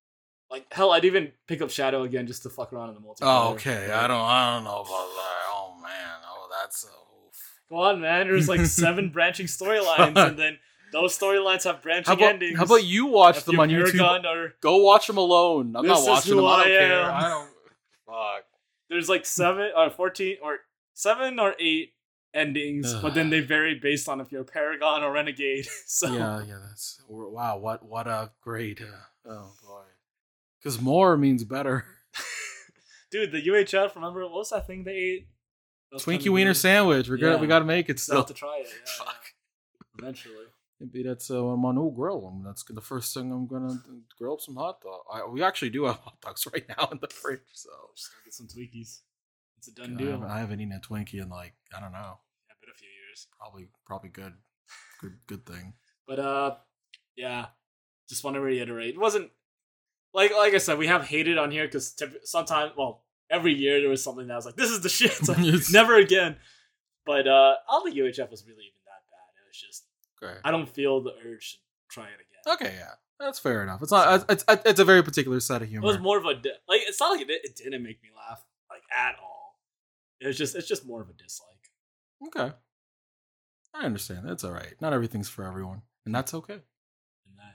Like 0.50 0.66
hell, 0.72 0.90
I'd 0.90 1.04
even 1.04 1.30
pick 1.46 1.62
up 1.62 1.70
Shadow 1.70 2.02
again 2.02 2.26
just 2.26 2.42
to 2.42 2.50
fuck 2.50 2.72
around 2.72 2.88
in 2.88 2.94
the 2.96 3.00
multiplayer. 3.00 3.16
Oh, 3.22 3.52
okay. 3.52 3.92
I 3.92 4.08
don't. 4.08 4.20
I 4.20 4.54
don't 4.54 4.64
know 4.64 4.80
about 4.80 4.86
that. 4.86 5.46
Oh 5.50 5.78
man. 5.80 6.18
Oh, 6.26 6.48
that's 6.62 6.84
a. 6.84 6.88
Oof. 6.88 7.60
Go 7.70 7.76
on, 7.76 8.00
man. 8.00 8.26
There's 8.26 8.48
like 8.48 8.64
seven 8.66 9.10
branching 9.12 9.46
storylines, 9.46 10.16
and 10.26 10.38
then 10.38 10.58
those 10.92 11.18
storylines 11.18 11.64
have 11.64 11.82
branching 11.82 12.06
How 12.06 12.14
about, 12.14 12.34
endings. 12.34 12.58
how 12.58 12.64
about 12.64 12.84
you 12.84 13.06
watch 13.06 13.38
If 13.38 13.44
them 13.44 13.60
on 13.60 13.68
YouTube? 13.68 14.24
Or 14.24 14.54
Go 14.60 14.76
watch 14.78 15.06
them 15.06 15.18
alone. 15.18 15.74
I'm 15.76 15.86
not 15.86 16.06
watching 16.06 16.36
them. 16.36 16.44
I 16.44 16.50
don't 16.50 16.60
I 16.60 16.64
care. 16.78 17.02
I 17.10 17.28
don't. 17.28 17.48
Fuck. 18.06 18.44
there's 18.88 19.08
like 19.08 19.26
seven 19.26 19.70
or 19.76 19.90
fourteen 19.90 20.36
or 20.42 20.58
seven 20.94 21.38
or 21.38 21.54
eight 21.60 21.92
endings, 22.34 22.92
but 22.94 23.14
then 23.14 23.30
they 23.30 23.40
vary 23.40 23.74
based 23.74 24.08
on 24.08 24.20
if 24.20 24.30
you're 24.32 24.42
a 24.42 24.44
paragon 24.44 25.02
or 25.02 25.12
renegade. 25.12 25.66
so 25.86 26.12
Yeah, 26.12 26.42
yeah. 26.44 26.58
That's 26.68 27.02
wow. 27.08 27.58
What 27.58 27.84
what 27.84 28.06
a 28.06 28.30
great. 28.40 28.80
Uh, 28.80 29.28
oh 29.30 29.52
boy. 29.62 29.82
Because 30.58 30.80
more 30.80 31.16
means 31.16 31.44
better. 31.44 31.84
dude, 33.10 33.30
the 33.32 33.42
UHF. 33.42 33.94
Remember 33.94 34.22
what 34.22 34.32
was 34.32 34.50
that 34.50 34.66
thing 34.66 34.84
they 34.84 34.92
ate? 34.92 35.28
Was 35.92 36.04
Twinkie 36.04 36.28
wiener 36.30 36.54
sandwich. 36.54 37.08
We're 37.08 37.16
gonna 37.16 37.38
we 37.38 37.46
gotta 37.46 37.64
make 37.64 37.88
it 37.88 37.98
Still 38.00 38.12
still. 38.12 38.20
have 38.20 38.26
to 38.26 38.34
try 38.34 38.58
it. 38.60 38.68
Yeah, 38.72 38.78
yeah. 38.98 39.04
Fuck. 39.04 39.22
Eventually. 39.98 40.44
Maybe 40.80 41.02
that's 41.02 41.30
uh, 41.30 41.42
my 41.56 41.72
new 41.72 41.92
grill. 41.94 42.28
I 42.30 42.34
mean, 42.34 42.44
that's 42.44 42.62
the 42.64 42.80
first 42.80 43.12
thing 43.12 43.32
I'm 43.32 43.46
gonna 43.48 43.80
grill 44.16 44.34
up 44.34 44.40
some 44.40 44.56
hot 44.56 44.80
dog. 44.80 45.00
I, 45.12 45.26
we 45.26 45.42
actually 45.42 45.70
do 45.70 45.84
have 45.84 45.96
hot 45.96 46.20
dogs 46.20 46.46
right 46.52 46.64
now 46.68 46.88
in 46.92 46.98
the 47.00 47.08
fridge, 47.08 47.40
so 47.52 47.70
Just 47.96 48.10
gonna 48.12 48.24
get 48.24 48.34
some 48.34 48.46
Twinkies. 48.46 49.00
It's 49.56 49.68
a 49.68 49.72
done 49.72 49.94
I 49.94 49.98
deal. 49.98 50.10
haven't, 50.12 50.30
I 50.30 50.38
haven't 50.38 50.60
eaten 50.60 50.72
a 50.72 50.80
Twinkie 50.80 51.20
in 51.20 51.28
like 51.28 51.54
I 51.76 51.80
don't 51.80 51.90
know, 51.92 52.18
Yeah, 52.48 52.54
been 52.60 52.70
a 52.70 52.78
few 52.78 52.88
years. 52.88 53.26
probably 53.38 53.68
probably 53.84 54.10
good, 54.10 54.34
good 55.00 55.18
good 55.26 55.44
thing. 55.46 55.74
But 56.06 56.18
uh, 56.20 56.54
yeah. 57.16 57.46
Just 58.08 58.24
want 58.24 58.36
to 58.36 58.40
reiterate, 58.40 58.94
it 58.94 58.98
wasn't 59.00 59.30
like 60.14 60.32
like 60.34 60.54
I 60.54 60.58
said, 60.58 60.78
we 60.78 60.86
have 60.86 61.04
hated 61.04 61.36
on 61.36 61.50
here 61.50 61.66
because 61.66 61.94
sometimes, 62.24 62.72
well, 62.74 63.04
every 63.28 63.52
year 63.52 63.80
there 63.80 63.90
was 63.90 64.02
something 64.02 64.26
that 64.28 64.34
was 64.36 64.46
like, 64.46 64.56
this 64.56 64.70
is 64.70 64.80
the 64.80 64.88
shit. 64.88 65.28
Like, 65.28 65.38
never 65.70 65.96
again. 65.96 66.36
But 67.04 67.26
uh, 67.28 67.56
I 67.68 67.72
don't 67.72 67.84
think 67.84 67.96
UHF 67.96 68.30
was 68.30 68.46
really 68.46 68.64
even 68.64 68.80
that 68.86 69.04
bad. 69.10 69.28
It 69.36 69.46
was 69.46 69.60
just 69.60 69.84
Okay. 70.22 70.34
I 70.44 70.50
don't 70.50 70.68
feel 70.68 71.00
the 71.02 71.12
urge 71.26 71.52
to 71.52 71.58
try 71.90 72.04
it 72.04 72.14
again. 72.14 72.54
Okay, 72.54 72.74
yeah, 72.78 72.92
that's 73.20 73.38
fair 73.38 73.62
enough. 73.62 73.82
It's 73.82 73.92
not. 73.92 74.24
It's 74.28 74.44
it's, 74.48 74.62
it's 74.64 74.80
a 74.80 74.84
very 74.84 75.02
particular 75.02 75.38
set 75.40 75.62
of 75.62 75.68
humor. 75.68 75.84
It 75.84 75.88
was 75.88 75.98
more 75.98 76.18
of 76.18 76.24
a 76.24 76.34
di- 76.34 76.50
like. 76.68 76.80
It's 76.86 77.00
not 77.00 77.10
like 77.10 77.20
it, 77.20 77.30
it 77.30 77.56
didn't 77.56 77.82
make 77.82 78.02
me 78.02 78.08
laugh 78.16 78.42
like 78.70 78.82
at 78.96 79.16
all. 79.22 79.60
It 80.20 80.26
was 80.26 80.36
just 80.38 80.54
it's 80.56 80.66
just 80.68 80.86
more 80.86 81.02
of 81.02 81.08
a 81.08 81.12
dislike. 81.12 81.48
okay, 82.28 82.54
I 83.74 83.84
understand. 83.84 84.28
That's 84.28 84.44
all 84.44 84.52
right. 84.52 84.74
Not 84.80 84.92
everything's 84.92 85.28
for 85.28 85.44
everyone, 85.44 85.82
and 86.06 86.14
that's 86.14 86.34
okay. 86.34 86.60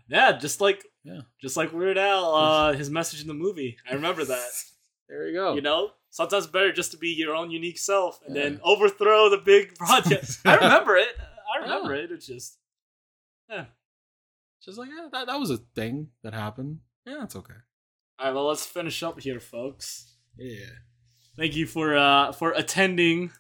Yeah, 0.10 0.38
just 0.38 0.60
like 0.62 0.84
Yeah. 1.04 1.22
just 1.42 1.56
like 1.58 1.72
Weird 1.72 1.98
Al, 1.98 2.36
uh, 2.36 2.74
his 2.74 2.90
message 2.90 3.22
in 3.22 3.28
the 3.28 3.34
movie. 3.34 3.78
I 3.90 3.94
remember 3.96 4.24
that. 4.26 4.50
There 5.10 5.28
you 5.28 5.34
go. 5.34 5.54
You 5.54 5.62
know, 5.62 5.92
sometimes 6.12 6.48
better 6.48 6.72
just 6.72 6.92
to 6.92 6.98
be 6.98 7.10
your 7.10 7.36
own 7.36 7.52
unique 7.52 7.78
self 7.78 8.20
and 8.26 8.34
then 8.36 8.60
overthrow 8.64 9.30
the 9.30 9.38
big 9.38 9.76
project. 9.76 10.38
I 10.46 10.56
remember 10.56 10.96
it. 10.96 11.10
I 11.54 11.62
remember 11.62 11.94
it. 11.94 12.12
It's 12.12 12.28
just 12.28 12.58
yeah. 13.50 13.66
just 14.64 14.78
like 14.78 14.90
yeah, 14.90 15.08
that 15.12 15.28
that 15.28 15.40
was 15.40 15.50
a 15.50 15.58
thing 15.58 16.10
that 16.24 16.34
happened. 16.34 16.80
Yeah, 17.06 17.24
it's 17.24 17.36
okay. 17.36 17.54
All 18.20 18.28
right, 18.28 18.36
well, 18.36 18.48
let's 18.48 18.66
finish 18.66 19.04
up 19.04 19.20
here, 19.20 19.40
folks. 19.40 20.16
Yeah. 20.38 20.66
Thank 21.38 21.56
you 21.56 21.66
for 21.66 21.98
uh 21.98 22.32
for 22.32 22.52
attending 22.52 23.32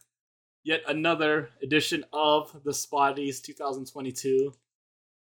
yet 0.63 0.81
another 0.87 1.49
edition 1.61 2.05
of 2.13 2.51
the 2.63 2.71
Spoddies 2.71 3.41
2022. 3.41 4.53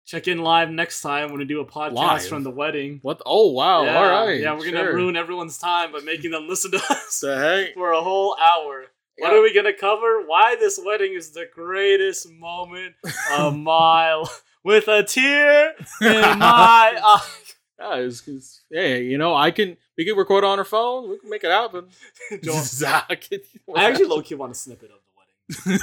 Check 0.04 0.26
in 0.26 0.38
live 0.38 0.68
next 0.70 1.00
time 1.00 1.30
when 1.30 1.38
we 1.38 1.44
do 1.44 1.60
a 1.60 1.64
podcast 1.64 1.92
Live? 1.92 2.26
from 2.26 2.42
the 2.42 2.50
wedding. 2.50 2.98
What? 3.02 3.22
Oh 3.24 3.52
wow! 3.52 3.84
yeah, 3.84 3.96
all 3.96 4.26
right. 4.26 4.40
Yeah, 4.40 4.58
we're 4.58 4.70
gonna 4.70 4.92
ruin 4.92 5.16
everyone's 5.16 5.58
time 5.58 5.92
by 5.92 6.00
making 6.00 6.32
them 6.32 6.48
listen 6.48 6.72
to 6.72 6.78
us 6.78 7.20
the 7.20 7.70
for 7.74 7.92
a 7.92 8.00
whole 8.00 8.36
hour. 8.36 8.86
What 9.18 9.32
Yeah. 9.32 9.38
are 9.38 9.42
we 9.42 9.52
gonna 9.54 9.72
cover? 9.74 10.22
Why 10.26 10.56
this 10.56 10.80
wedding 10.84 11.14
is 11.14 11.30
the 11.32 11.46
greatest 11.52 12.30
moment 12.32 12.94
of 13.32 13.56
my 13.70 14.24
with 14.64 14.88
a 14.88 15.02
tear 15.02 15.74
in 16.00 16.38
my 16.38 16.98
eye. 17.02 17.28
Yeah, 17.78 17.96
it's, 17.96 18.26
it's, 18.28 18.62
hey, 18.70 19.02
you 19.04 19.18
know, 19.18 19.34
I 19.34 19.50
can. 19.50 19.76
We 19.98 20.04
can 20.06 20.16
record 20.16 20.44
on 20.44 20.58
our 20.58 20.64
phone. 20.64 21.10
We 21.10 21.18
can 21.18 21.28
make 21.28 21.44
it 21.44 21.50
happen. 21.50 21.88
Zach. 22.44 23.28
I 23.76 23.84
actually 23.84 24.06
low 24.06 24.22
key 24.22 24.34
want 24.36 24.52
a 24.52 24.54
snippet 24.54 24.90
of 24.90 25.00
the 25.04 25.68
wedding. 25.68 25.80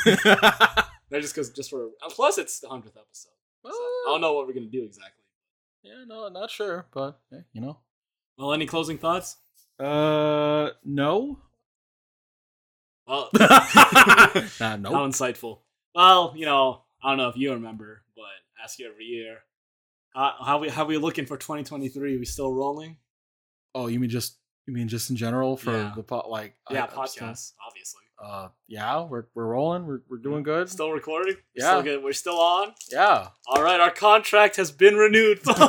that 1.12 1.22
just 1.22 1.36
because, 1.36 1.50
just 1.52 1.70
for 1.70 1.90
plus 2.10 2.38
it's 2.38 2.60
the 2.60 2.70
hundredth 2.70 2.98
episode. 2.98 3.32
So 3.66 3.70
I 3.72 4.04
don't 4.08 4.22
know 4.22 4.34
what 4.34 4.48
we're 4.48 4.54
gonna 4.54 4.66
do 4.68 4.84
exactly. 4.84 5.24
yeah, 5.84 6.06
no, 6.08 6.28
not 6.30 6.50
sure, 6.50 6.88
but 6.94 7.20
eh, 7.34 7.42
you 7.54 7.62
know. 7.62 7.78
Well, 8.38 8.54
any 8.54 8.66
closing 8.66 8.98
thoughts? 8.98 9.36
Uh, 9.78 10.70
no. 10.86 11.40
Well, 13.10 13.30
nah, 13.40 13.50
how 14.92 15.08
insightful. 15.08 15.60
Well, 15.96 16.34
you 16.36 16.46
know, 16.46 16.84
I 17.04 17.10
don't 17.10 17.18
know 17.18 17.30
if 17.30 17.36
you 17.38 17.52
remember, 17.54 18.04
but 18.16 18.26
ask 18.64 18.78
you 18.80 18.88
every 18.90 19.06
year. 19.06 19.38
Uh, 20.16 20.32
how 20.44 20.60
we 20.60 20.70
how 20.70 20.86
we 20.86 20.98
looking 20.98 21.26
for 21.26 21.36
2023? 21.38 22.18
We 22.18 22.26
still 22.26 22.54
rolling? 22.54 22.98
Oh, 23.74 23.88
you 23.88 24.00
mean 24.00 24.10
just 24.10 24.38
you 24.68 24.74
mean 24.74 24.88
just 24.88 25.10
in 25.10 25.16
general 25.16 25.58
for 25.58 25.72
Yeah. 25.72 25.94
the 25.96 26.04
pot? 26.04 26.30
Like 26.30 26.56
Yeah, 26.70 26.88
I- 26.96 27.06
still- 27.08 27.28
obviously. 27.68 28.02
uh, 28.24 28.50
yeah, 28.68 29.04
we're 29.04 29.26
we're 29.34 29.46
rolling. 29.46 29.86
We're 29.88 30.02
we're 30.10 30.18
doing 30.18 30.44
good. 30.44 30.70
Still 30.70 30.92
recording? 30.92 31.36
We're 31.36 31.64
Yeah. 31.64 31.70
Still 31.72 31.82
good. 31.84 32.04
We're 32.04 32.14
still 32.14 32.40
on. 32.40 32.74
yeah. 32.92 33.30
All 33.48 33.64
right, 33.64 33.80
our 33.80 33.92
contract 33.92 34.56
has 34.58 34.72
been 34.72 34.96
renewed. 34.96 35.40
folks. 35.44 35.60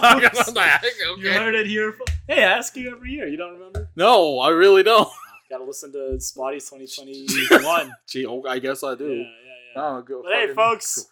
You 1.19 1.33
heard 1.33 1.55
it 1.55 1.67
here. 1.67 1.97
Hey, 2.29 2.45
I 2.45 2.59
ask 2.59 2.77
you 2.77 2.91
every 2.93 3.13
year. 3.13 3.27
You 3.29 3.37
don't 3.39 3.55
remember? 3.55 3.89
No, 3.97 4.39
I 4.41 4.51
really 4.51 4.83
don't. 4.83 5.09
Got 5.51 5.59
to 5.59 5.65
listen 5.65 5.93
to 5.93 6.17
Spoddy's 6.21 6.71
2021. 6.71 7.93
Gee, 8.09 8.25
oh, 8.27 8.43
I 8.49 8.61
guess 8.61 8.85
I 8.85 8.95
do. 8.95 9.13
yeah, 9.13 9.23
yeah. 9.75 9.83
Oh, 9.83 10.03
go 10.03 10.23
But 10.23 10.33
hey, 10.33 10.55
folks, 10.55 11.07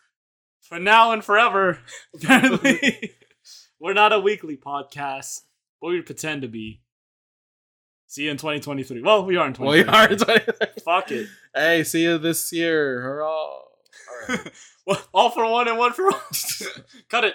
for 0.61 0.79
now 0.79 1.11
and 1.13 1.25
forever, 1.25 1.81
apparently, 2.15 3.15
we're 3.81 3.95
not 3.95 4.13
a 4.13 4.21
weekly 4.21 4.57
podcast, 4.57 5.41
but 5.81 5.89
we 5.89 6.01
pretend 6.03 6.43
to 6.43 6.49
be. 6.49 6.83
See 8.07 8.23
you 8.25 8.31
in 8.31 8.37
2023. 8.39 9.03
Well, 9.03 9.25
we 9.27 9.37
are 9.37 9.47
in 9.49 9.55
Well, 9.59 9.77
you 9.77 9.85
2023. 9.85 10.35
are. 10.35 10.81
Fuck 10.83 11.11
it. 11.11 11.27
Hey, 11.55 11.83
see 11.85 12.05
you 12.05 12.17
this 12.17 12.51
year. 12.53 13.01
Hurrah. 13.03 13.27
All 13.29 13.65
right. 14.29 14.53
All 15.13 15.31
for 15.31 15.45
one 15.51 15.69
and 15.69 15.77
one 15.77 15.93
for 15.93 16.07
all. 16.11 16.23
Cut 17.11 17.25
it. 17.25 17.35